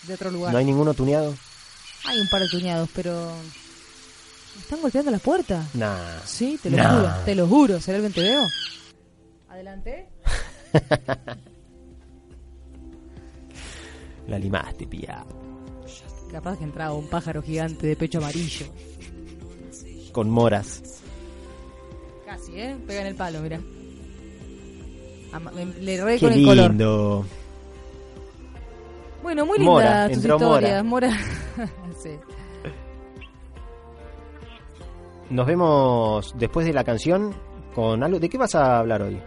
[0.04, 0.52] De otro lugar.
[0.54, 1.34] ¿No hay ninguno tuneado?
[2.06, 3.34] Hay un par de tuñados, pero...
[4.60, 5.66] ¿Están golpeando la puerta?
[5.74, 6.20] Nah.
[6.26, 6.90] Sí, te lo Nah.
[7.00, 7.80] juro, te lo juro.
[7.82, 8.42] ¿Será el venteveo?
[9.50, 10.08] Adelante.
[14.28, 15.24] La limaste, pía.
[16.32, 18.68] Capaz que entraba un pájaro gigante de pecho amarillo.
[20.12, 20.82] Con moras.
[22.26, 22.78] Casi, ¿eh?
[22.86, 23.60] Pega en el palo, mira.
[25.80, 26.70] Le re Qué con el color.
[26.70, 27.26] lindo.
[29.24, 30.86] Bueno, muy lindas Mora, tus historias.
[30.86, 31.10] Mora.
[32.04, 32.12] sí.
[35.30, 37.36] Nos vemos después de la canción
[37.76, 38.20] con algo.
[38.20, 39.22] ¿De qué vas a hablar hoy?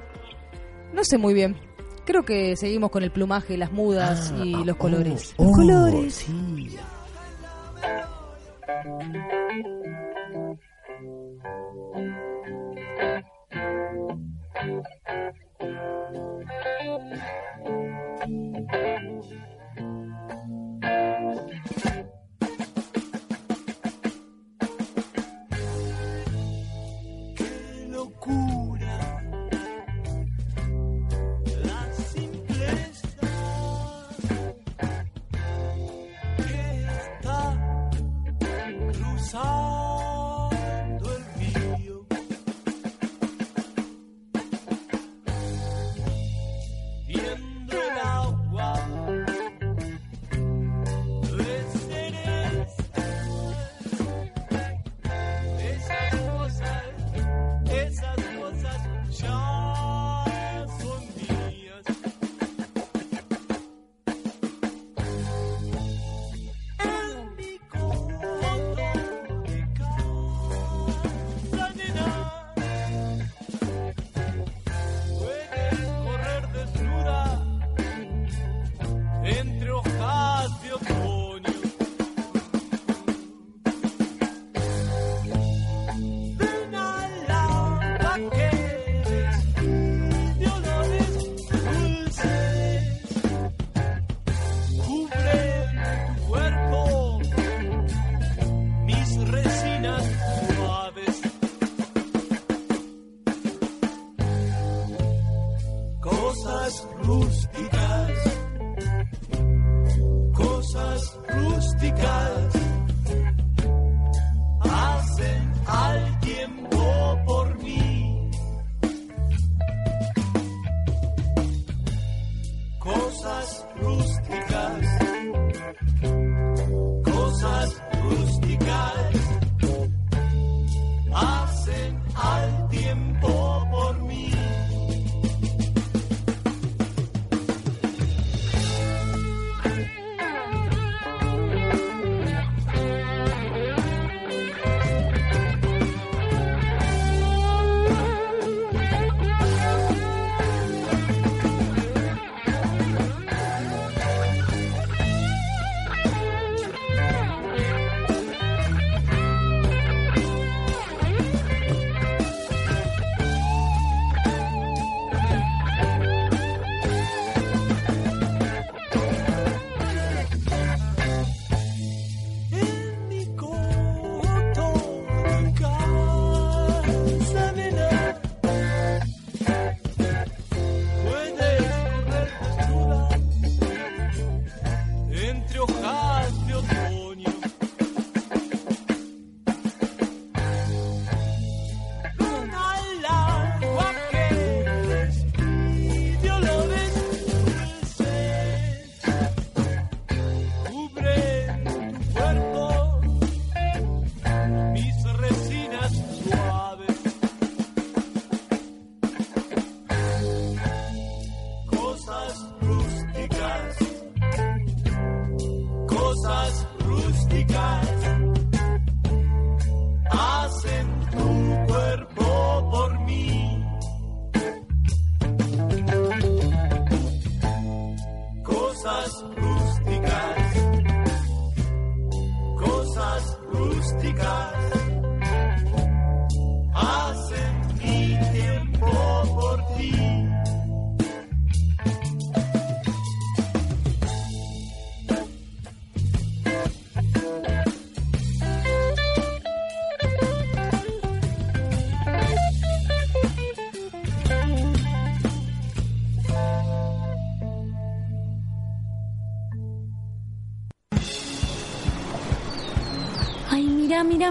[0.93, 1.57] No sé muy bien.
[2.05, 5.35] Creo que seguimos con el plumaje, las mudas ah, y los oh, colores.
[5.37, 6.15] Oh, colores.
[6.15, 6.77] Sí.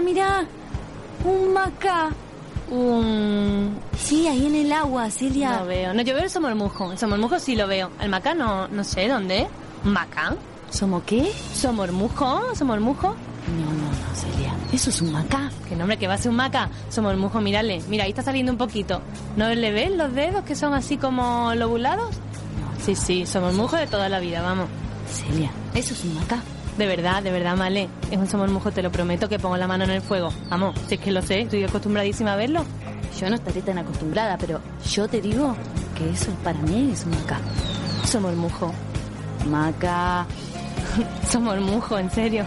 [0.00, 0.46] mira.
[1.24, 2.10] Un maca.
[2.70, 3.76] Un...
[3.98, 5.58] Sí, ahí en el agua, Celia.
[5.58, 5.92] No veo.
[5.92, 6.92] No, yo veo el somormujo.
[6.92, 7.90] El somormujo sí lo veo.
[8.00, 9.46] El macá no, no sé dónde.
[9.84, 10.34] ¿Macá?
[10.70, 11.30] ¿Somos qué?
[11.54, 12.54] ¿Somormujo?
[12.54, 13.08] ¿Somormujo?
[13.08, 14.54] No, no, no, Celia.
[14.72, 15.50] Eso es un maca.
[15.68, 16.70] Que nombre, que va a ser un maca.
[16.88, 17.82] Somormujo, mírale.
[17.88, 19.02] Mira, ahí está saliendo un poquito.
[19.36, 22.14] ¿No le ves los dedos que son así como lobulados?
[22.82, 24.68] Sí, sí, somormujo de toda la vida, vamos.
[25.06, 26.42] Celia, eso es un maca.
[26.82, 27.88] De verdad, de verdad, Male.
[28.10, 30.30] Es un somormujo, te lo prometo, que pongo la mano en el fuego.
[30.50, 32.64] Vamos, si es que lo sé, estoy acostumbradísima a verlo.
[33.20, 34.60] Yo no estaré tan acostumbrada, pero
[34.90, 35.54] yo te digo
[35.96, 37.38] que eso para mí es un maca.
[38.04, 38.74] Somormujo.
[39.48, 40.26] Maca.
[41.30, 42.44] Somormujo, en serio.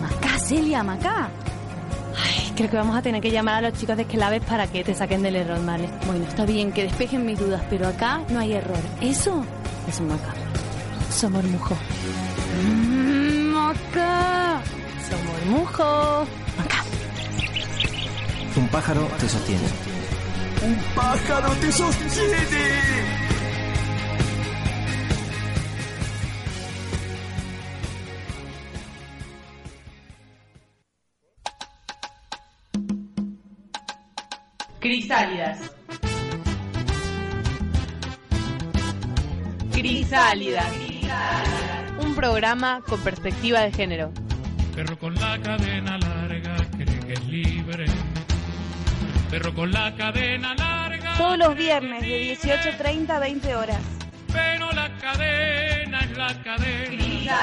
[0.00, 1.28] Maca, Celia, maca.
[2.16, 4.82] Ay, creo que vamos a tener que llamar a los chicos de Esquelaves para que
[4.82, 5.90] te saquen del error, Male.
[6.06, 8.80] Bueno, está bien que despejen mis dudas, pero acá no hay error.
[9.02, 9.44] Eso
[9.86, 10.32] es un maca.
[11.10, 11.74] Somormujo.
[12.64, 12.93] Mm,
[13.94, 14.62] maca.
[15.08, 16.26] Somormujo.
[16.58, 16.84] Maca.
[18.56, 19.68] Un pájaro te sostiene.
[20.62, 22.38] Un pájaro te sostiene.
[34.80, 35.58] Crisálidas.
[39.72, 41.73] Crisálidas.
[42.14, 44.12] Un programa con perspectiva de género.
[44.76, 47.86] Perro con la cadena larga cree que es libre.
[49.32, 51.16] Perro con la cadena larga.
[51.18, 53.80] Todos los viernes de 18.30 a 20 horas.
[54.32, 57.36] Pero la cadena es la cadena.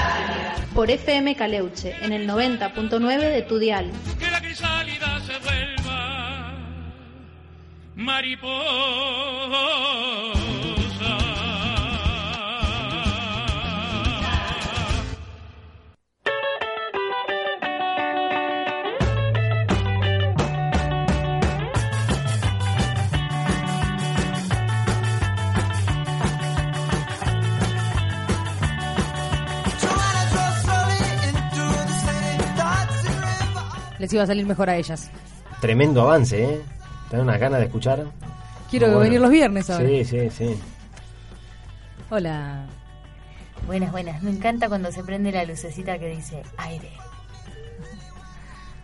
[0.73, 3.91] Por FM Caleuche, en el 90.9 de tu dial.
[4.17, 6.53] Que la crisálida se vuelva
[7.95, 8.51] mariposa.
[34.01, 35.11] Les iba a salir mejor a ellas.
[35.59, 36.61] Tremendo avance, ¿eh?
[37.11, 38.03] Tengo unas ganas de escuchar.
[38.71, 38.99] Quiero bueno.
[39.01, 39.87] venir los viernes ahora.
[39.87, 40.59] Sí, sí, sí.
[42.09, 42.65] Hola.
[43.67, 44.23] Buenas, buenas.
[44.23, 46.89] Me encanta cuando se prende la lucecita que dice aire.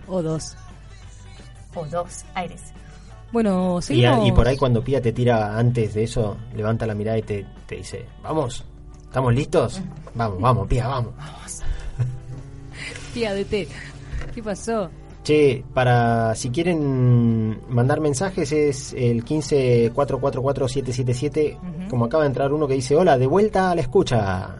[0.07, 0.55] O dos.
[1.73, 2.61] O dos aires.
[3.31, 4.19] Bueno, Y, seguimos.
[4.19, 7.23] a- y por ahí cuando Pía te tira antes de eso, levanta la mirada y
[7.23, 8.63] te, te dice, vamos,
[9.03, 9.81] ¿estamos listos?
[10.13, 11.13] Vamos, vamos, Pía, vamos.
[13.15, 13.67] Tía de té.
[14.35, 14.91] ¿Qué pasó?
[15.27, 21.89] Che, para si quieren mandar mensajes es el 15444777, Ujú.
[21.89, 24.55] como acaba de entrar uno que dice, hola, de vuelta a la escucha,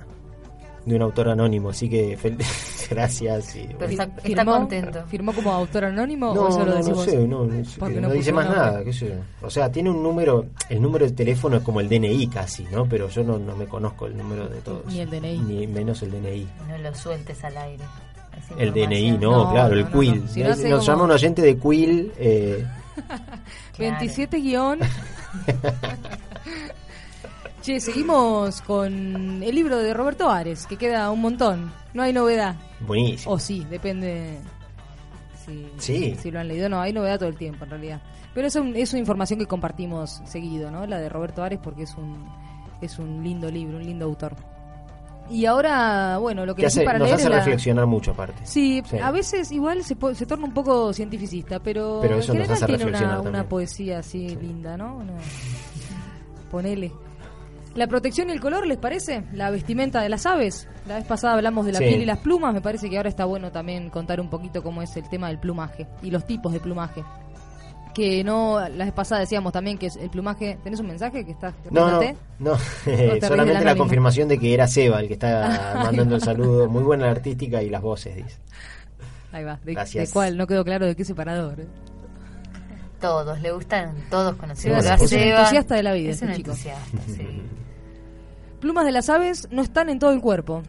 [0.86, 2.18] de un autor anónimo, así que
[2.90, 3.56] gracias.
[3.56, 5.06] y- Pero está, está ¿Firmó, contento.
[5.08, 7.96] ¿Firmó como autor anónimo No, o eso no, lo no sé, no, no sé, Porque
[7.96, 8.62] que no no dice más nombre.
[8.66, 9.14] nada, qué sé.
[9.42, 12.86] O sea, tiene un número, el número de teléfono es como el DNI casi, ¿no?
[12.90, 14.86] Pero yo no, no me conozco el número de todos.
[14.88, 15.38] Ni el DNI.
[15.40, 16.46] Ni menos el DNI.
[16.68, 17.86] No lo sueltes al aire.
[18.58, 20.22] El DNI, no, No, claro, no, el Quill.
[20.24, 20.28] no.
[20.28, 22.12] Si no Nos como- llama un oyente de Quill.
[22.18, 22.66] Eh,
[23.80, 24.80] 27 guion.
[27.62, 31.72] che, seguimos con el libro de Roberto Ares, que queda un montón.
[31.94, 32.56] No hay novedad.
[32.80, 33.34] buenísimo.
[33.34, 34.38] O sí, depende
[35.46, 36.16] si, Sí.
[36.20, 36.70] si lo han leído.
[36.70, 38.02] No, hay novedad todo el tiempo en realidad.
[38.34, 40.86] Pero es, un- es una información que compartimos seguido, ¿no?
[40.86, 42.28] La de Roberto Ares, porque es un,
[42.82, 44.36] es un lindo libro, un lindo autor.
[45.30, 48.12] Y ahora, bueno, lo que que hace- para nos leer hace es la- reflexionar mucho
[48.12, 48.40] aparte.
[48.46, 48.98] Sí, Sí.
[48.98, 52.44] a veces igual se, po- se torna un poco cientificista, pero, Pero en eso nos
[52.48, 54.96] general hace tiene una, poesía así linda, ¿no?
[54.98, 55.14] Una-
[56.52, 56.92] Ponele.
[57.76, 59.24] La protección y el color, ¿les parece?
[59.34, 60.68] La vestimenta de las aves.
[60.88, 61.86] La vez pasada hablamos de la Sí.
[61.86, 62.52] piel y las plumas.
[62.54, 65.38] Me parece que ahora está bueno también contar un poquito cómo es el tema del
[65.38, 67.04] plumaje y los tipos de plumaje.
[67.98, 70.60] Que no, la vez pasada decíamos también que es el plumaje.
[70.64, 72.00] ¿Tenés un mensaje que estás No, no,
[72.38, 72.56] no.
[73.28, 76.70] solamente la confirmación de que era Seba el que está mandando el saludo.
[76.70, 78.38] Muy buena la artística y las voces, dice.
[79.32, 79.60] Ahí va.
[79.64, 80.10] ¿De, Gracias.
[80.10, 80.38] de cuál?
[80.38, 81.60] No quedó claro de qué separador.
[81.60, 81.68] ¿eh?
[83.02, 84.86] Todos, le gustan todos Seba conocidos.
[84.86, 86.52] es A un Seba, entusiasta de la vida, Es este un chico.
[86.52, 87.42] entusiasta, sí.
[88.62, 90.62] Plumas de las aves no están en todo el cuerpo.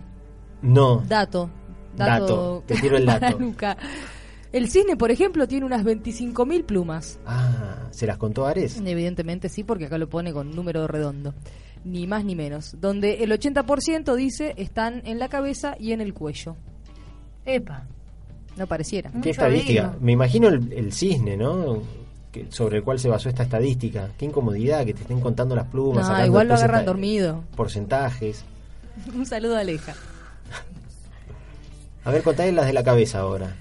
[0.63, 1.03] No.
[1.07, 1.51] Dato.
[1.95, 2.63] Dato.
[2.67, 3.39] Te tiro el para dato.
[4.53, 7.19] El cisne, por ejemplo, tiene unas 25.000 plumas.
[7.27, 8.81] Ah, ¿se las contó Ares?
[8.85, 11.35] Evidentemente sí, porque acá lo pone con número redondo.
[11.85, 12.75] Ni más ni menos.
[12.81, 16.57] Donde el 80% dice están en la cabeza y en el cuello.
[17.45, 17.85] Epa.
[18.57, 19.11] No pareciera.
[19.23, 19.97] ¿Qué estadística?
[20.01, 21.83] Me imagino el, el cisne, ¿no?
[22.33, 24.09] Que- sobre el cual se basó esta estadística.
[24.19, 26.09] Qué incomodidad que te estén contando las plumas.
[26.09, 27.45] No, igual lo agarran dormido.
[27.55, 28.45] Porcentajes.
[29.15, 29.95] Un saludo a Aleja.
[32.05, 33.55] A ver, contá las de la cabeza ahora.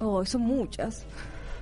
[0.00, 1.04] Oh, son muchas.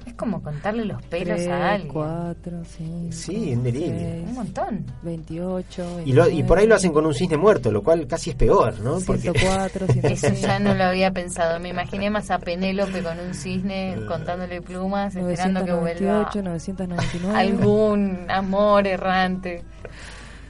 [0.07, 1.91] Es como contarle los pelos Tres, a alguien.
[1.91, 3.89] cuatro, cinco, Sí, un delirio.
[3.99, 4.85] seis, Un montón.
[5.03, 8.29] 28, Y, lo- y por ahí lo hacen con un cisne muerto, lo cual casi
[8.31, 8.99] es peor, ¿no?
[9.07, 11.59] Porque 104, Eso ya no lo había pensado.
[11.59, 17.39] Me imaginé más a Penélope con un cisne contándole plumas, esperando que vuelva 998, 999,
[17.39, 19.63] algún amor errante.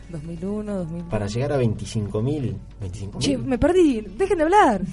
[0.09, 1.05] 2001, 2000.
[1.05, 2.55] para llegar a 25.000.
[2.83, 3.19] 25.000.
[3.21, 4.81] Che, me perdí, dejen de hablar.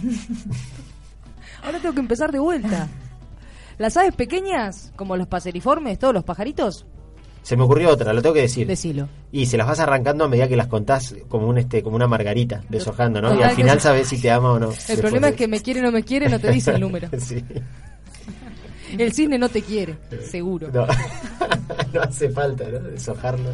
[1.64, 2.88] Ahora tengo que empezar de vuelta.
[3.78, 6.86] Las aves pequeñas, como los paseriformes, todos los pajaritos,
[7.42, 8.68] Se me ocurrió otra, lo tengo que decir.
[8.68, 9.08] decilo.
[9.32, 12.08] Y se las vas arrancando a medida que las contás como un este como una
[12.08, 13.34] margarita, deshojando, ¿no?
[13.34, 14.70] y al final sabes si te ama o no.
[14.88, 17.10] El problema es que me quiere o no me quiere, no te dice el número.
[17.18, 17.44] sí.
[18.98, 19.98] El cisne no te quiere,
[20.30, 20.68] seguro.
[20.72, 20.86] No,
[21.94, 22.80] no hace falta, ¿no?
[22.80, 23.50] Deshojarlo.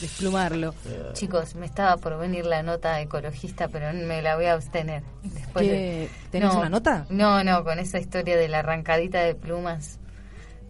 [0.00, 0.74] Desplumarlo.
[1.14, 5.02] Chicos, me estaba por venir la nota ecologista, pero me la voy a abstener.
[5.22, 7.06] Después ¿Tenés una nota?
[7.08, 9.98] No, no, con esa historia de la arrancadita de plumas.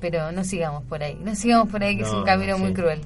[0.01, 1.19] Pero no sigamos por ahí.
[1.23, 2.63] No sigamos por ahí, que es un camino sí.
[2.63, 3.01] muy cruel.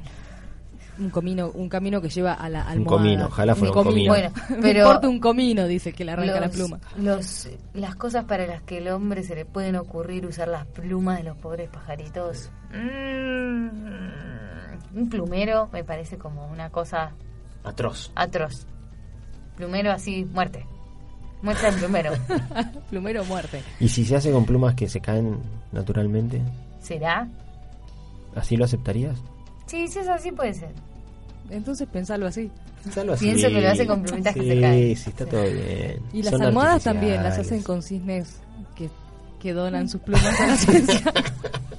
[0.99, 2.99] Un comino, un camino que lleva a la Un almohada.
[2.99, 4.13] comino, ojalá fuera un comino.
[4.13, 6.79] Bueno, pero- importa un comino, dice que le arranca la pluma.
[6.99, 11.17] Los, las cosas para las que el hombre se le pueden ocurrir usar las plumas
[11.19, 12.51] de los pobres pajaritos.
[12.75, 13.69] Mm,
[14.95, 17.13] un plumero me parece como una cosa
[17.65, 18.11] Atroz.
[18.15, 18.67] atroz.
[19.57, 20.65] Plumero así, muerte.
[21.43, 22.13] Muerte al plumero.
[22.91, 23.63] Plumero muerte.
[23.79, 25.39] ¿Y si se hace con plumas que se caen
[25.73, 26.41] naturalmente?
[26.81, 27.29] ¿Será?
[28.35, 29.19] ¿Así lo aceptarías?
[29.67, 30.71] Sí, si es así puede ser.
[31.51, 32.51] Entonces pensalo así.
[32.83, 33.27] Pensalo así.
[33.27, 34.97] Pienso que lo hace con plumitas que se caen.
[34.97, 36.01] Sí, está todo bien.
[36.13, 38.41] Y las Son almohadas también las hacen con cisnes
[38.75, 38.89] que,
[39.41, 41.03] que donan sus plumas a la ciencia.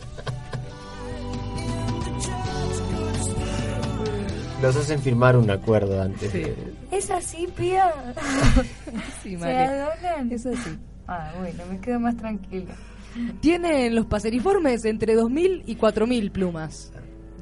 [4.61, 6.31] Los hacen firmar un acuerdo antes.
[6.33, 6.55] de-
[6.91, 7.91] ¿Es así, Pía?
[9.23, 10.31] Sí, ¿Se adoran?
[10.31, 10.77] Es así.
[11.07, 12.75] Ah, bueno, me quedo más tranquila.
[13.41, 16.91] Tienen los paseriformes entre 2.000 y 4.000 plumas.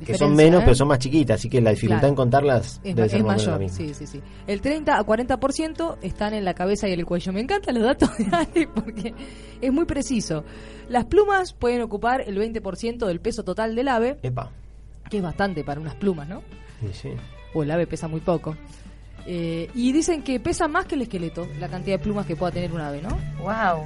[0.05, 0.63] Que son menos, ¿eh?
[0.63, 2.07] pero son más chiquitas, así que la dificultad Claro.
[2.07, 4.21] en contarlas Es, debe ma- ser es la mayor, sí, sí, sí.
[4.47, 7.33] El 30 a 40% están en la cabeza y en el cuello.
[7.33, 9.13] Me encantan los datos de Ale porque
[9.59, 10.45] es muy preciso.
[10.87, 14.51] Las plumas pueden ocupar el 20% del peso total del ave, Epa.
[15.09, 16.41] que es bastante para unas plumas, ¿no?
[16.81, 17.09] Sí, sí.
[17.53, 18.55] o el ave pesa muy poco.
[19.25, 22.51] Eh, y dicen que pesa más que el esqueleto, la cantidad de plumas que pueda
[22.51, 23.09] tener un ave, ¿no?
[23.41, 23.85] Wow.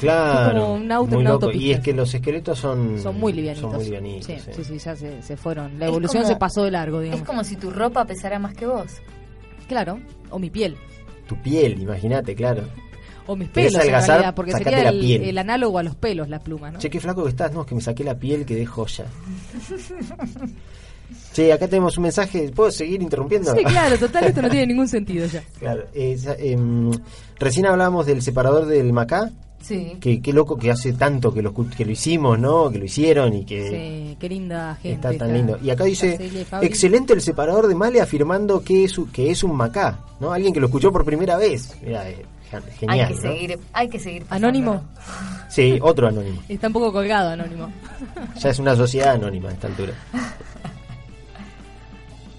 [0.00, 0.52] Claro.
[0.60, 1.50] como un auto muy una loco.
[1.50, 3.00] Y es que los esqueletos son.
[3.00, 3.62] Son muy livianitos.
[3.70, 4.52] Son muy livianitos, sí, sí.
[4.54, 5.78] sí, sí, ya se, se fueron.
[5.78, 7.20] La Es evolución como- se pasó de largo, digamos.
[7.22, 8.86] Es como si tu ropa pesara más que vos.
[9.68, 9.98] Claro,
[10.30, 10.76] o mi piel.
[11.26, 12.62] Tu piel, imagínate, claro.
[13.26, 15.22] O mis ¿Querés pelos, en realidad, porque Sacate sería la el, piel.
[15.24, 16.78] el análogo a los pelos, las plumas, ¿no?
[16.78, 19.04] Che, qué flaco que estás, no, es que me saqué la piel, quedé joya.
[21.32, 23.54] Che, acá tenemos un mensaje, ¿puedo seguir interrumpiendo?
[23.54, 25.42] Sí, claro, total, esto no tiene ningún sentido ya.
[25.58, 26.90] Claro, eh, em,
[27.38, 29.30] recién hablábamos del separador del Macá.
[29.60, 29.96] Sí.
[30.00, 32.70] Que qué loco que hace tanto que lo, escu- que lo hicimos, ¿no?
[32.70, 35.08] Que lo hicieron y que Sí, qué linda gente.
[35.08, 35.58] está tan lindo.
[35.60, 36.16] Y acá dice,
[36.62, 40.32] excelente el separador de Male afirmando que es, que es un Macá, ¿no?
[40.32, 41.72] Alguien que lo escuchó por primera vez.
[41.84, 43.20] Mira, eh, gen- genial, hay que ¿no?
[43.32, 44.24] seguir, hay que seguir.
[44.30, 44.80] Anónimo.
[45.50, 46.40] Sí, otro anónimo.
[46.48, 47.68] Está un poco colgado, Anónimo.
[48.40, 49.92] Ya es una sociedad anónima a esta altura.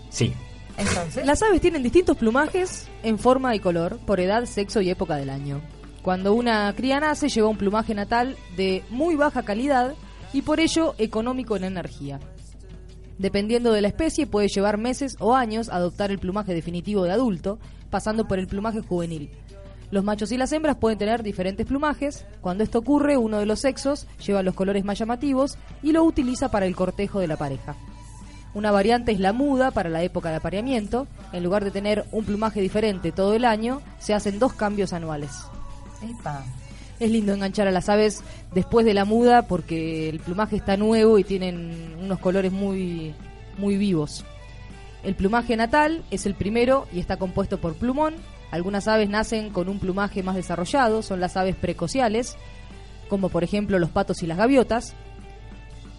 [0.09, 0.33] Sí.
[0.77, 5.15] Entonces, Las aves tienen distintos plumajes en forma y color, por edad, sexo y época
[5.15, 5.61] del año.
[6.01, 9.93] Cuando una cría nace, lleva un plumaje natal de muy baja calidad
[10.31, 12.19] y por ello económico en energía.
[13.17, 17.59] Dependiendo de la especie, puede llevar meses o años adoptar el plumaje definitivo de adulto,
[17.89, 19.29] pasando por el plumaje juvenil.
[19.91, 22.25] Los machos y las hembras pueden tener diferentes plumajes.
[22.41, 26.49] Cuando esto ocurre, uno de los sexos lleva los colores más llamativos y lo utiliza
[26.49, 27.75] para el cortejo de la pareja.
[28.53, 31.07] Una variante es la muda para la época de apareamiento.
[31.33, 35.31] En lugar de tener un plumaje diferente todo el año, se hacen dos cambios anuales.
[36.01, 36.43] epa.
[36.99, 38.23] Es lindo enganchar a las aves
[38.53, 43.13] después de la muda porque el plumaje está nuevo y tienen unos colores muy,
[43.57, 44.25] muy vivos.
[45.03, 48.15] El plumaje natal es el primero y está compuesto por plumón.
[48.51, 52.35] Algunas aves nacen con un plumaje más desarrollado, son las aves precociales,
[53.07, 54.95] como por ejemplo los patos y las gaviotas.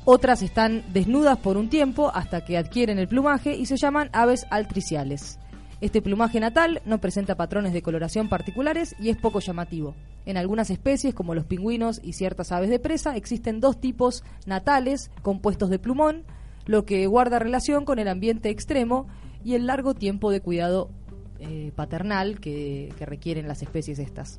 [0.05, 4.47] Otras están desnudas por un tiempo hasta que adquieren el plumaje y se llaman aves
[4.51, 5.39] altriciales.
[5.81, 9.95] Este plumaje natal no presenta patrones de coloración particulares y es poco llamativo.
[10.27, 15.11] En algunas especies, como los pingüinos y ciertas aves de presa, existen dos tipos natales
[15.23, 16.25] compuestos de plumón,
[16.67, 19.07] lo que guarda relación con el ambiente extremo
[19.43, 20.91] y el largo tiempo de cuidado
[21.39, 24.39] eh, paternal que, que requieren las especies estas.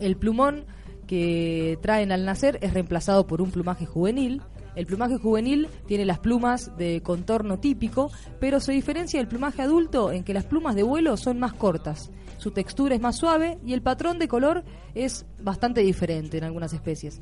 [0.00, 0.64] El plumón
[1.06, 4.42] que traen al nacer es reemplazado por un plumaje juvenil.
[4.74, 8.10] El plumaje juvenil tiene las plumas de contorno típico,
[8.40, 12.10] pero se diferencia del plumaje adulto en que las plumas de vuelo son más cortas.
[12.38, 14.64] Su textura es más suave y el patrón de color
[14.94, 17.20] es bastante diferente en algunas especies.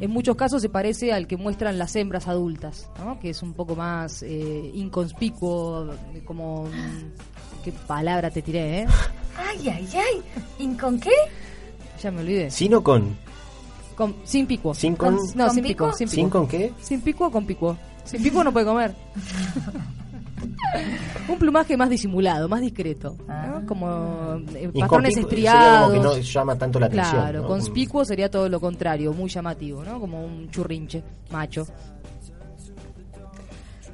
[0.00, 3.20] En muchos casos se parece al que muestran las hembras adultas, ¿no?
[3.20, 5.90] que es un poco más eh, inconspicuo,
[6.24, 6.64] como...
[6.64, 8.86] mm, ¿Qué palabra te tiré, eh?
[9.36, 10.22] Ay, ay, ay.
[10.58, 11.10] ¿Y con qué?
[12.00, 12.50] Ya me olvidé.
[12.50, 13.16] ¿Sin o con?
[13.94, 14.74] Con- sin pico.
[14.74, 15.14] ¿Sin con?
[15.34, 15.84] no, ¿Con sin pico?
[15.86, 15.96] pico.
[15.96, 16.38] Sin, ¿Sin pico.
[16.38, 16.72] con qué?
[16.80, 17.76] ¿Sin pico o con pico?
[18.04, 18.94] Sin pico no puede comer.
[21.28, 23.16] Un plumaje más disimulado, más discreto.
[23.26, 23.64] ¿no?
[23.66, 25.88] Como eh, patrones estriados.
[25.88, 27.14] sería como que no llama tanto la atención.
[27.16, 27.48] Claro, ¿no?
[27.48, 29.98] conspicuo sería todo lo contrario, muy llamativo, ¿no?
[30.00, 31.66] Como un churrinche, macho.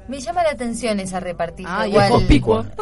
[0.07, 1.81] Me llama la atención esa repartija.
[1.81, 2.05] Ah, y igual.
[2.05, 2.65] es conspicuo.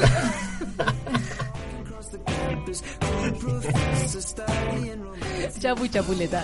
[5.59, 6.43] Chapu chapuleta.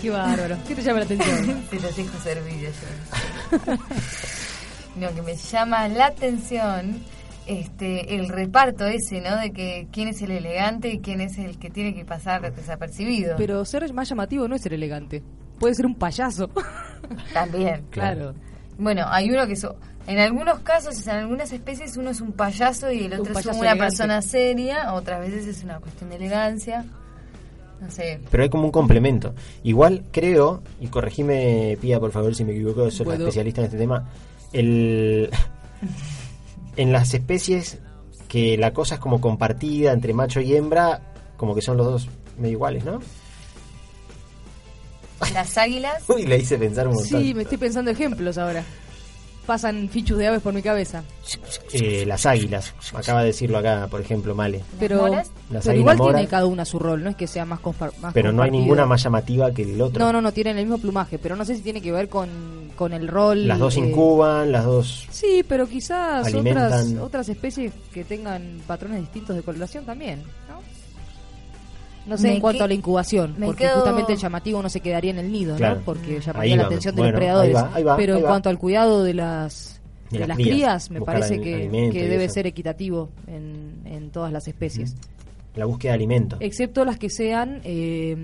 [0.00, 0.56] Qué bárbaro.
[0.66, 1.62] ¿Qué te llama la atención?
[1.70, 2.68] Te los dejo servir yo.
[4.96, 7.00] No, que me llama la atención
[7.46, 9.36] este el reparto ese, ¿no?
[9.38, 13.36] De que quién es el elegante y quién es el que tiene que pasar desapercibido.
[13.36, 15.22] Pero ser más llamativo no es ser elegante.
[15.58, 16.50] Puede ser un payaso.
[17.32, 17.84] También.
[17.90, 18.34] Claro.
[18.78, 19.76] Bueno, hay uno que so-
[20.08, 23.44] en algunos casos, en algunas especies, uno es un payaso y el Un otro es
[23.44, 23.80] payaso una elegante.
[23.90, 24.94] persona seria.
[24.94, 26.86] Otras veces es una cuestión de elegancia.
[27.78, 28.18] No sé.
[28.30, 29.34] Pero hay como un complemento.
[29.62, 33.76] Igual creo, y corregime, Pía, por favor, si me equivoco, soy la especialista en este
[33.76, 34.08] tema.
[34.54, 35.30] El,
[36.76, 37.78] en las especies
[38.28, 41.02] que la cosa es como compartida entre macho y hembra,
[41.36, 43.00] como que son los dos medio iguales, ¿no?
[45.34, 46.02] Las águilas.
[46.08, 47.22] Uy, le hice pensar un montón.
[47.22, 48.64] Sí, me estoy pensando ejemplos ahora.
[49.48, 51.02] Pasan fichus de aves por mi cabeza.
[51.72, 54.62] Eh, las águilas, acaba de decirlo acá, por ejemplo, Male.
[54.78, 55.08] Pero?
[55.08, 56.16] Las pero águilas igual moras.
[56.16, 57.58] tiene cada una su rol, no es que sea más,
[58.12, 60.04] Pero no hay ninguna más llamativa que el otro.
[60.04, 62.28] No, no, no, tienen el mismo plumaje, pero no sé si tiene que ver con,
[62.76, 63.48] con el rol.
[63.48, 65.06] Las dos eh, incuban, las dos...
[65.10, 66.66] Sí, pero quizás Alimentan.
[66.66, 70.60] otras, otras especies que tengan patrones distintos de coloración también, ¿no?
[72.08, 74.80] No sé Me en cuanto a la incubación, porque quedo- justamente el llamativo no se
[74.80, 75.76] quedaría en el nido, Claro.
[75.76, 75.82] ¿no?
[75.82, 77.56] Porque Ahí llamaría la atención de los predadores.
[77.56, 78.28] ahí va, ahí va, pero en va.
[78.28, 79.80] cuanto al cuidado de las,
[80.10, 82.34] De de las las crías, crías, me parece que, que debe eso.
[82.34, 84.96] ser equitativo en, en todas las especies.
[85.54, 86.36] La búsqueda de alimento.
[86.40, 88.16] Excepto las que sean eh,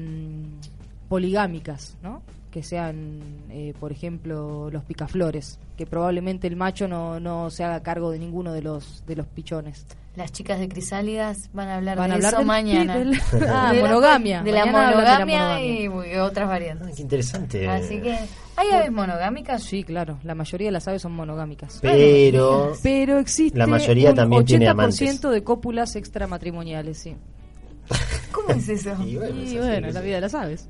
[1.09, 2.23] poligámicas, ¿no?
[2.51, 3.19] que sean,
[3.51, 8.21] eh, por ejemplo, los picaflores, que probablemente el macho no, no se haga cargo de
[8.21, 9.85] ninguno de los de los pichones.
[10.17, 12.97] Las chicas de Crisálidas van a hablar Van a de hablar eso del- mañana.
[12.99, 14.43] del- ah, De la- monogamia.
[14.43, 15.39] De la hablan de la monogamia,
[15.89, 16.15] monogamia.
[16.15, 16.95] y otras variantes.
[16.97, 17.69] Qué interesante.
[17.69, 18.17] Así que,
[18.57, 19.63] ¿hay aves monogámicas?
[19.65, 21.81] Sí, claro, la mayoría de las aves son monogámicas.
[21.83, 25.21] Pero Pero existe la mayoría un también 80% tiene amantes.
[25.21, 27.17] de cópulas extramatrimoniales, sí.
[28.33, 28.91] ¿Cómo es eso?
[29.05, 30.69] Y bueno, Y bueno, la vida de las aves.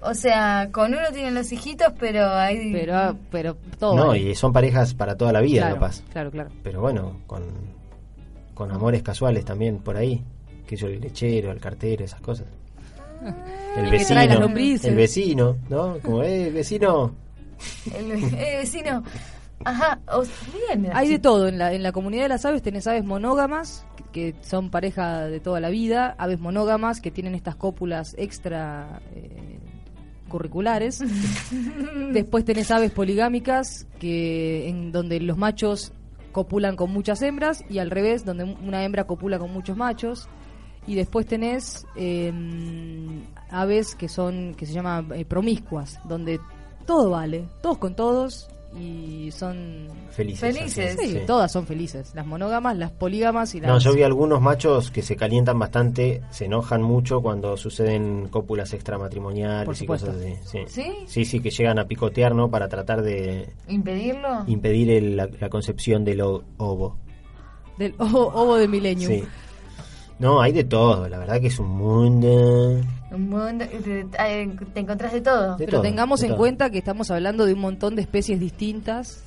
[0.00, 2.72] O sea, con uno tienen los hijitos, pero hay...
[2.72, 3.94] Pero, pero todo.
[3.96, 4.20] No, vale.
[4.20, 6.02] y son parejas para toda la vida, claro, capaz.
[6.12, 6.50] Claro, claro.
[6.62, 7.42] Pero bueno, con,
[8.56, 10.24] con amores casuales también por ahí.
[10.66, 12.46] Que yo, el lechero, el cartero, esas cosas.
[13.76, 14.20] El El vecino,
[14.82, 15.98] el vecino, ¿no?
[16.02, 17.14] Como, eh, vecino.
[17.96, 19.04] El, eh, vecino...
[19.64, 20.22] Ajá, o-
[20.68, 20.90] bien.
[20.94, 21.48] Hay de todo.
[21.48, 25.26] En la, en la comunidad de las aves tenés aves monógamas, que, que son pareja
[25.26, 29.58] de toda la vida, aves monógamas que tienen estas cópulas extra eh,
[30.28, 31.02] curriculares.
[32.12, 35.92] Después tenés aves poligámicas, que en donde los machos
[36.36, 40.28] copulan con muchas hembras, y al revés, donde una hembra copula con muchos machos.
[40.86, 42.30] Y después tenés eh,
[43.48, 46.38] aves que son que se llaman eh, promiscuas, donde
[46.84, 50.40] todo vale, todos con todos y son Felices.
[50.56, 50.96] Felices.
[50.98, 51.18] Sí, sí.
[51.26, 52.12] todas son felices.
[52.14, 53.70] Las monógamas, las polígamas y las...
[53.70, 58.72] No, yo vi algunos machos que se calientan bastante, se enojan mucho cuando suceden cópulas
[58.72, 60.34] extramatrimoniales y cosas así.
[60.44, 60.58] Sí.
[60.68, 60.92] ¿Sí?
[61.06, 62.50] sí, sí, que llegan a picotear, ¿no?
[62.50, 64.44] Para tratar de ¿Impedirlo?
[64.46, 66.96] impedir el- la, la concepción del ovo.
[67.78, 69.08] Del ovo de milenio.
[69.08, 69.24] Sí.
[70.18, 72.80] No, hay de todo, la verdad que es un mundo.
[73.10, 75.52] Un mundo- te, eh, te encontrás de todo.
[75.56, 76.38] De Pero todo, tengamos en todo.
[76.38, 79.22] cuenta que estamos hablando de un montón de especies distintas,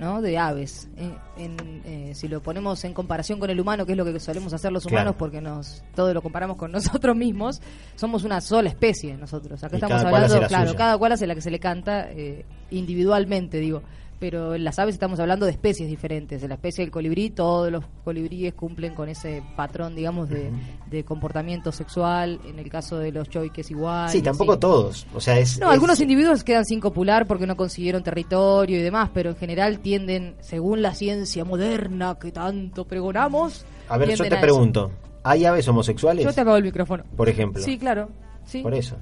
[0.00, 0.20] ¿no?
[0.20, 0.88] De aves.
[0.96, 4.18] En- en, eh, si lo ponemos en comparación con el humano, que es lo que
[4.18, 5.18] solemos hacer los humanos, Claro.
[5.18, 6.72] porque nos todo lo comparamos con
[7.04, 7.62] nosotros mismos,
[7.94, 9.62] somos una sola especie nosotros.
[9.62, 10.78] Acá Y estamos cada cual hablando, hace la claro, suya.
[10.78, 13.82] cada cual hace la que se le canta eh, individualmente, digo.
[14.22, 16.40] Pero en las aves estamos hablando de especies diferentes.
[16.44, 20.48] En la especie del colibrí, todos los colibríes cumplen con ese patrón, digamos, de,
[20.88, 22.38] de comportamiento sexual.
[22.46, 24.08] En el caso de los choiques igual.
[24.10, 24.60] Sí, tampoco así.
[24.60, 25.06] todos.
[25.12, 25.58] O sea, es.
[25.58, 29.36] No, es- algunos individuos quedan sin copular porque no consiguieron territorio y demás, pero en
[29.36, 33.66] general tienden, según la ciencia moderna que tanto pregonamos.
[33.88, 34.92] A ver, yo te a pregunto:
[35.24, 36.24] ¿hay aves homosexuales?
[36.24, 37.02] Yo te apago el micrófono.
[37.16, 37.60] Por ejemplo.
[37.60, 38.08] Sí, claro.
[38.44, 38.62] Sí.
[38.62, 38.94] Por eso.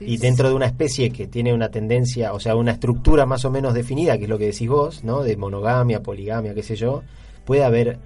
[0.00, 3.44] Sí, y dentro de una especie que tiene una tendencia, o sea, una estructura más
[3.44, 5.22] o menos definida, que es lo que decís vos, ¿no?
[5.22, 7.02] De monogamia, poligamia, qué sé yo,
[7.44, 7.98] puede haber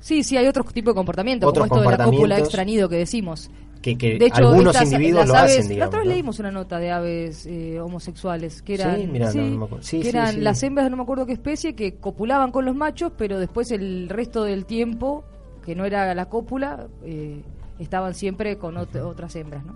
[0.00, 2.88] Sí, sí, hay otros tipos de comportamiento, Otros como esto de la cópula comportamientos extranido
[2.88, 3.50] que decimos.
[3.82, 5.88] que, que De hecho, algunos estas- individuos lo aves- hacen, La digamos.
[5.88, 6.12] otra vez ¿no?
[6.14, 9.84] leímos una nota de aves eh, homosexuales que eran, Sí, mirá, no, no me acuerdo.
[9.84, 12.74] Sí, que eran las hembras de no me acuerdo qué especie que copulaban con los
[12.74, 15.24] machos, pero después el resto del tiempo,
[15.64, 17.40] que no era la cópula, eh,
[17.78, 19.74] estaban siempre con ot- otras hembras, ¿no?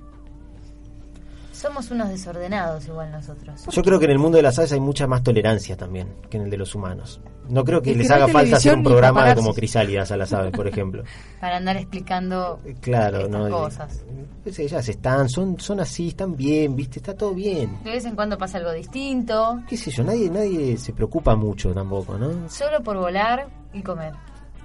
[1.60, 3.66] Somos unos desordenados igual nosotros.
[3.70, 6.38] Yo creo que en el mundo de las aves hay mucha más tolerancia también que
[6.38, 7.20] en el de los humanos.
[7.48, 9.42] No creo que Es que les no haga falta hacer un programa paparazzis.
[9.44, 11.02] como crisálidas a las aves, por ejemplo.
[11.40, 13.50] Para andar explicando Claro, estas no.
[13.50, 14.04] cosas.
[14.42, 17.78] Pues ellas están, son, son así, están bien, viste, está todo bien.
[17.84, 21.74] De vez en cuando pasa algo distinto, Qué sé yo, nadie, nadie se preocupa mucho
[21.74, 22.48] tampoco, ¿no?
[22.48, 24.14] solo por volar y comer.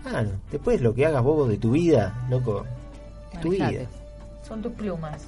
[0.04, 2.64] Claro, después lo que hagas vos de tu vida, loco,
[3.34, 3.72] es tu vida.
[4.48, 5.24] Son tus plumas.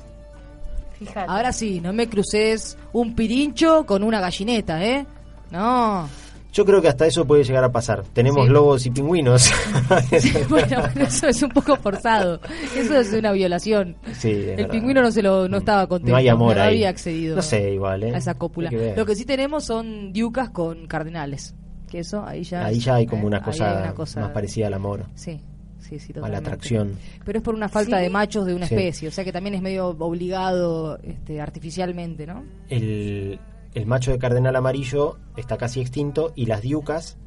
[1.00, 1.32] Fíjate.
[1.32, 5.06] Ahora sí, no me cruces un pirincho con una gallineta, ¿eh?
[5.52, 6.08] No.
[6.54, 8.04] Yo creo que hasta eso puede llegar a pasar.
[8.14, 8.52] Tenemos Sí.
[8.52, 9.52] lobos y pingüinos.
[10.50, 12.40] bueno, bueno, eso es un poco forzado.
[12.76, 13.96] Eso es una violación.
[14.14, 14.70] Sí, es El verdad.
[14.72, 16.12] pingüino no se lo no estaba contento.
[16.12, 16.70] No hay amor no ahí.
[16.70, 18.16] había accedido No sé, igual, ¿eh?
[18.16, 18.72] a esa cópula.
[18.96, 21.54] Lo que sí tenemos son diucas con cardenales.
[21.90, 23.28] Que eso ahí ya Ahí ya hay como ¿eh?
[23.28, 25.40] una Ahí cosa, hay una cosa- más parecida al amor, Sí,
[25.80, 26.38] sí, sí, a la totalmente.
[26.50, 26.94] atracción.
[27.26, 28.04] Pero es por una falta ¿Sí?
[28.04, 28.76] de machos de una Sí.
[28.76, 32.44] especie, o sea que también es medio obligado este, artificialmente, ¿no?
[32.70, 33.40] El,
[33.74, 37.18] el macho de cardenal amarillo está casi extinto y las diucas,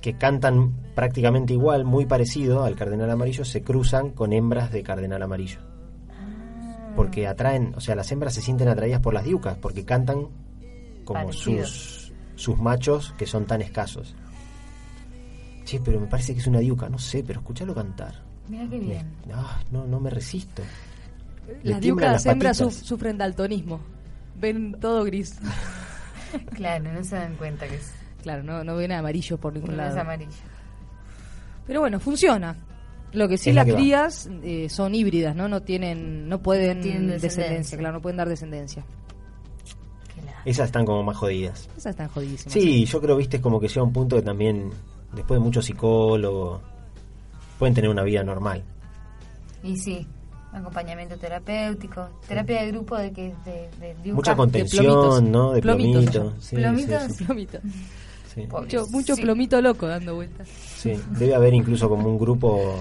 [0.00, 5.22] que cantan prácticamente igual, muy parecido al cardenal amarillo, se cruzan con hembras de cardenal
[5.22, 5.60] amarillo.
[6.94, 10.28] Porque atraen, o sea, las hembras se sienten atraídas por las diucas, porque cantan
[11.04, 11.64] como Parecido.
[11.66, 14.14] sus, sus machos que son tan escasos.
[15.64, 18.22] Che, pero me parece que es una diuca, no sé, pero escuchalo cantar.
[18.48, 19.06] Mira qué bien.
[19.32, 20.62] Ah, no, no me resisto.
[21.62, 23.80] Las diucas las hembras su- sufren daltonismo.
[24.40, 25.38] Ven todo gris.
[26.54, 27.92] Claro, no se dan cuenta que es,
[28.22, 30.00] Claro, no, no ven amarillo por ningún no es lado.
[30.00, 30.32] amarillo.
[31.64, 32.56] Pero bueno, funciona.
[33.12, 35.48] Lo que sí Es las crías eh, son híbridas, ¿no?
[35.48, 37.28] No tienen, no pueden Tienen descendencia.
[37.42, 37.78] descendencia.
[37.78, 38.84] claro, no pueden dar descendencia.
[40.44, 41.68] Esas están como más jodidas.
[41.76, 42.52] Esas están jodidísimas.
[42.52, 44.70] Sí, yo creo, viste, es como que llega un punto que también,
[45.14, 46.60] después de mucho psicólogo,
[47.58, 48.62] pueden tener una vida normal.
[49.62, 50.06] Y sí,
[50.52, 54.14] acompañamiento terapéutico, terapia de grupo de que de, de dibujar.
[54.14, 55.22] Mucha de contención, plomitos.
[55.22, 55.52] ¿no?
[55.52, 56.24] De Plomitos plomito.
[56.24, 56.40] llama.
[56.40, 57.02] Sí, Plomitos.
[57.02, 57.24] sí, sí.
[57.24, 57.58] Plomito.
[58.34, 58.48] Sí.
[58.50, 60.48] Mucho, mucho plomito loco dando vueltas.
[60.48, 62.74] Sí, debe haber incluso como un grupo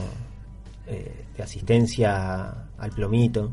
[0.88, 3.52] eh, de asistencia al plomito,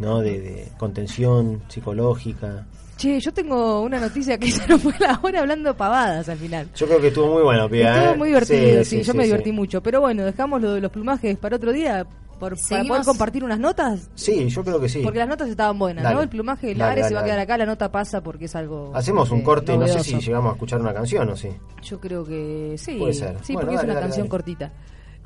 [0.00, 0.18] ¿no?
[0.20, 2.66] De, de contención psicológica.
[2.96, 6.68] Che, yo tengo una noticia que se nos fue la hora hablando pavadas al final.
[6.74, 7.94] Yo creo que estuvo muy bueno, Pia.
[7.96, 8.16] Estuvo ¿eh?
[8.16, 9.28] muy divertido, sí, Sí, yo sí, me sí.
[9.30, 9.82] divertí mucho.
[9.82, 12.06] Pero bueno, dejamos lo de los plumajes para otro día
[12.38, 14.10] por, para poder compartir unas notas.
[14.14, 15.00] Sí, yo creo que sí.
[15.02, 16.16] Porque las notas estaban buenas, Dale.
[16.16, 16.22] ¿no?
[16.22, 18.44] El plumaje del Dale, Ares dale, se va a quedar acá, la nota pasa porque
[18.44, 18.92] es algo.
[18.94, 20.10] Hacemos un eh, corte, no sé novedoso.
[20.20, 21.48] si llegamos a escuchar una canción o sí.
[21.82, 22.96] Yo creo que sí.
[22.98, 23.36] Puede ser.
[23.42, 24.30] Sí, Bueno, porque es una dale, canción dale.
[24.30, 24.72] cortita.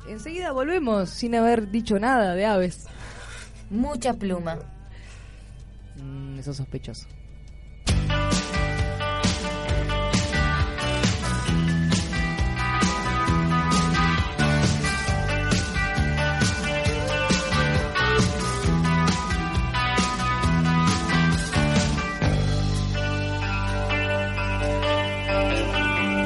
[0.07, 2.85] Enseguida volvemos sin haber dicho nada de aves.
[3.69, 4.57] Mucha pluma.
[5.97, 7.07] Mm, eso es sospechoso.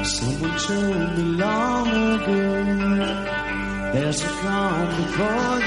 [0.04, 2.42] Someone told me long ago
[3.92, 5.61] there's a calm before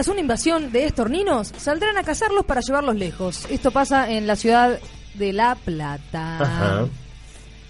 [0.00, 3.44] Tras una invasión de estorninos, saldrán a cazarlos para llevarlos lejos.
[3.50, 4.78] Esto pasa en la ciudad
[5.12, 6.38] de La Plata.
[6.40, 6.86] Ajá.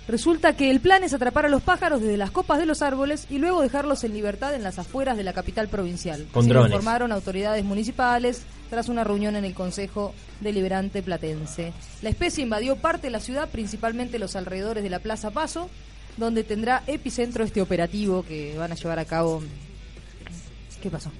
[0.07, 3.27] Resulta que el plan es atrapar a los pájaros desde las copas de los árboles
[3.31, 6.25] y luego dejarlos en libertad en las afueras de la capital provincial.
[6.31, 6.71] Con Así drones.
[6.71, 11.73] informaron autoridades municipales tras una reunión en el Consejo Deliberante Platense.
[12.01, 15.69] La especie invadió parte de la ciudad, principalmente los alrededores de la Plaza Paso,
[16.17, 19.43] donde tendrá epicentro este operativo que van a llevar a cabo.
[20.81, 21.11] ¿Qué pasó?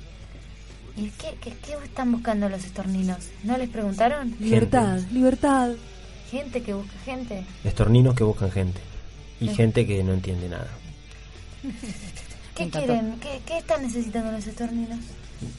[0.97, 3.19] ¿Y qué, qué, qué están buscando los estorninos?
[3.45, 4.35] ¿No les preguntaron?
[4.41, 5.71] Libertad, libertad.
[6.31, 7.45] Gente que busca gente.
[7.65, 8.81] Estorninos que buscan gente.
[9.41, 9.55] Y Sí.
[9.55, 10.69] gente que no entiende nada.
[12.55, 13.19] ¿Qué quieren?
[13.21, 14.99] ¿Qué, ¿Qué están necesitando los estorninos?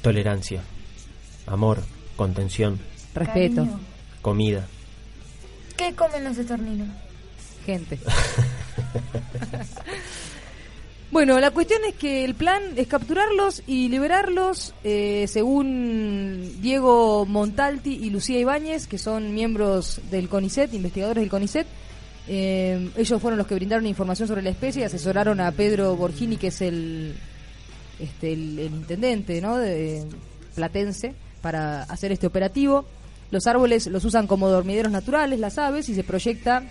[0.03, 0.61] Tolerancia,
[1.47, 1.83] amor,
[2.15, 2.79] contención,
[3.15, 3.55] Respeto.
[3.63, 3.79] Cariño.
[4.21, 4.67] comida.
[5.77, 6.87] ¿Qué comen los estorninos?
[7.65, 7.97] Gente.
[11.11, 17.93] Bueno, la cuestión es que el plan es capturarlos y liberarlos, eh, según Diego Montalti
[17.93, 21.67] y Lucía Ibáñez, que son miembros del CONICET, investigadores del CONICET.
[22.29, 26.37] Eh, ellos fueron los que brindaron información sobre la especie y asesoraron a Pedro Borgini,
[26.37, 27.13] que es el,
[27.99, 29.57] este, el, intendente ¿no?
[29.57, 30.05] de
[30.55, 32.85] Platense, para hacer este operativo.
[33.31, 36.63] Los árboles los usan como dormideros naturales, las aves, y se proyecta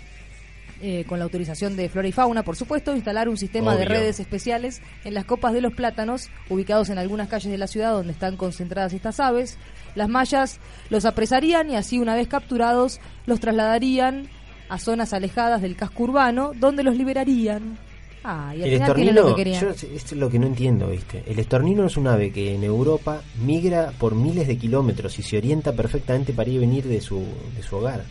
[0.81, 4.19] eh, con la autorización de Flora y Fauna, por supuesto, instalar un sistema de redes
[4.19, 8.13] especiales en las copas de los plátanos, ubicados en algunas calles de la ciudad donde
[8.13, 9.57] están concentradas estas aves.
[9.93, 10.59] Las mallas
[10.89, 14.27] los apresarían y así, una vez capturados, los trasladarían
[14.69, 17.77] a zonas alejadas del casco urbano, donde los liberarían.
[18.23, 20.87] Ah, y al El final tienen lo estornino, que yo, es lo que no entiendo,
[20.87, 21.23] ¿viste?
[21.27, 25.37] El estornino es un ave que en Europa migra por miles de kilómetros y se
[25.37, 27.23] orienta perfectamente para ir y venir de su,
[27.55, 28.03] de su hogar.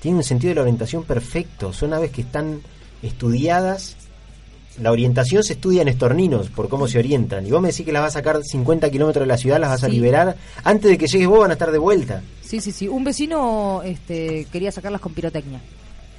[0.00, 1.72] Tiene un sentido de la orientación perfecto.
[1.72, 2.60] Son aves que están
[3.02, 3.96] estudiadas.
[4.80, 7.46] La orientación se estudia en estorninos por cómo se orientan.
[7.46, 9.70] Y vos me decís que las vas a sacar 50 kilómetros de la ciudad, las
[9.70, 10.36] vas a liberar.
[10.62, 12.22] Antes de que llegues vos van a estar de vuelta.
[12.42, 12.86] Sí, sí, sí.
[12.86, 15.60] Un vecino este, quería sacarlas con pirotecnia.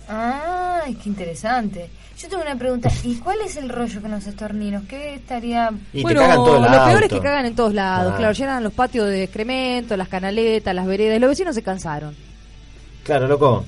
[0.10, 1.90] Ay, qué interesante.
[2.18, 2.92] Yo tengo una pregunta.
[3.04, 4.84] ¿Y cuál es el rollo con los estorninos?
[4.90, 5.72] ¿Qué estaría...?
[5.94, 8.12] Y bueno, te cagan todo el lo peor es que cagan en todos lados.
[8.14, 8.18] Ah.
[8.18, 11.22] Claro, llenan los patios de excremento, las canaletas, las veredas.
[11.22, 12.29] Los vecinos se cansaron.
[13.10, 13.66] Claro, loco.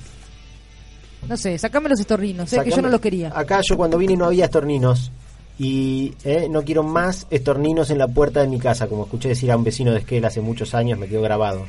[1.27, 3.31] No sé, sacame los estorninos, sé que yo no los quería.
[3.35, 5.11] Acá yo cuando vine no había estorninos.
[5.57, 9.51] Y eh, no quiero más estorninos en la puerta de mi casa, como escuché decir
[9.51, 11.65] a un vecino de Esquel hace muchos años, me quedó grabado.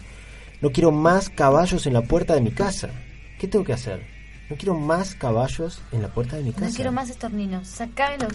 [0.61, 2.91] No quiero más caballos en la puerta de mi casa.
[3.39, 4.03] ¿Qué tengo que hacer?
[4.51, 6.67] No quiero más caballos en la puerta de mi casa.
[6.67, 7.69] No quiero más estorninos.
[7.69, 8.35] Sacámelos.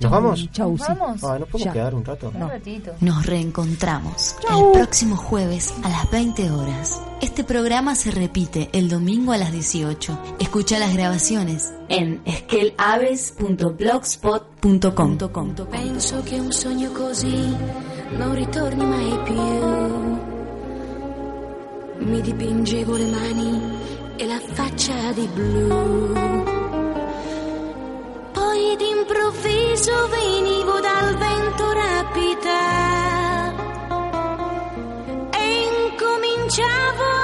[0.00, 0.48] ¿Nos vamos?
[0.52, 1.22] Chau, ¿Nos vamos?
[1.24, 1.72] Ah, ¿no podemos Ya.
[1.72, 2.30] quedar un rato?
[2.34, 2.92] Un ratito.
[3.00, 7.00] Nos reencontramos el próximo jueves a las 20 horas.
[7.22, 10.18] Este programa se repite el domingo a las 18.
[10.40, 15.16] Escucha las grabaciones en esquelaves.blogspot.com.
[15.70, 17.56] Penso che un sogno così
[18.16, 19.42] non ritorni mai più.
[22.06, 23.62] Mi dipingevo le mani
[24.16, 26.73] e la faccia di blu.
[28.64, 33.52] Poi d'improvviso venivo dal vento rapita
[35.32, 37.23] e incominciavo a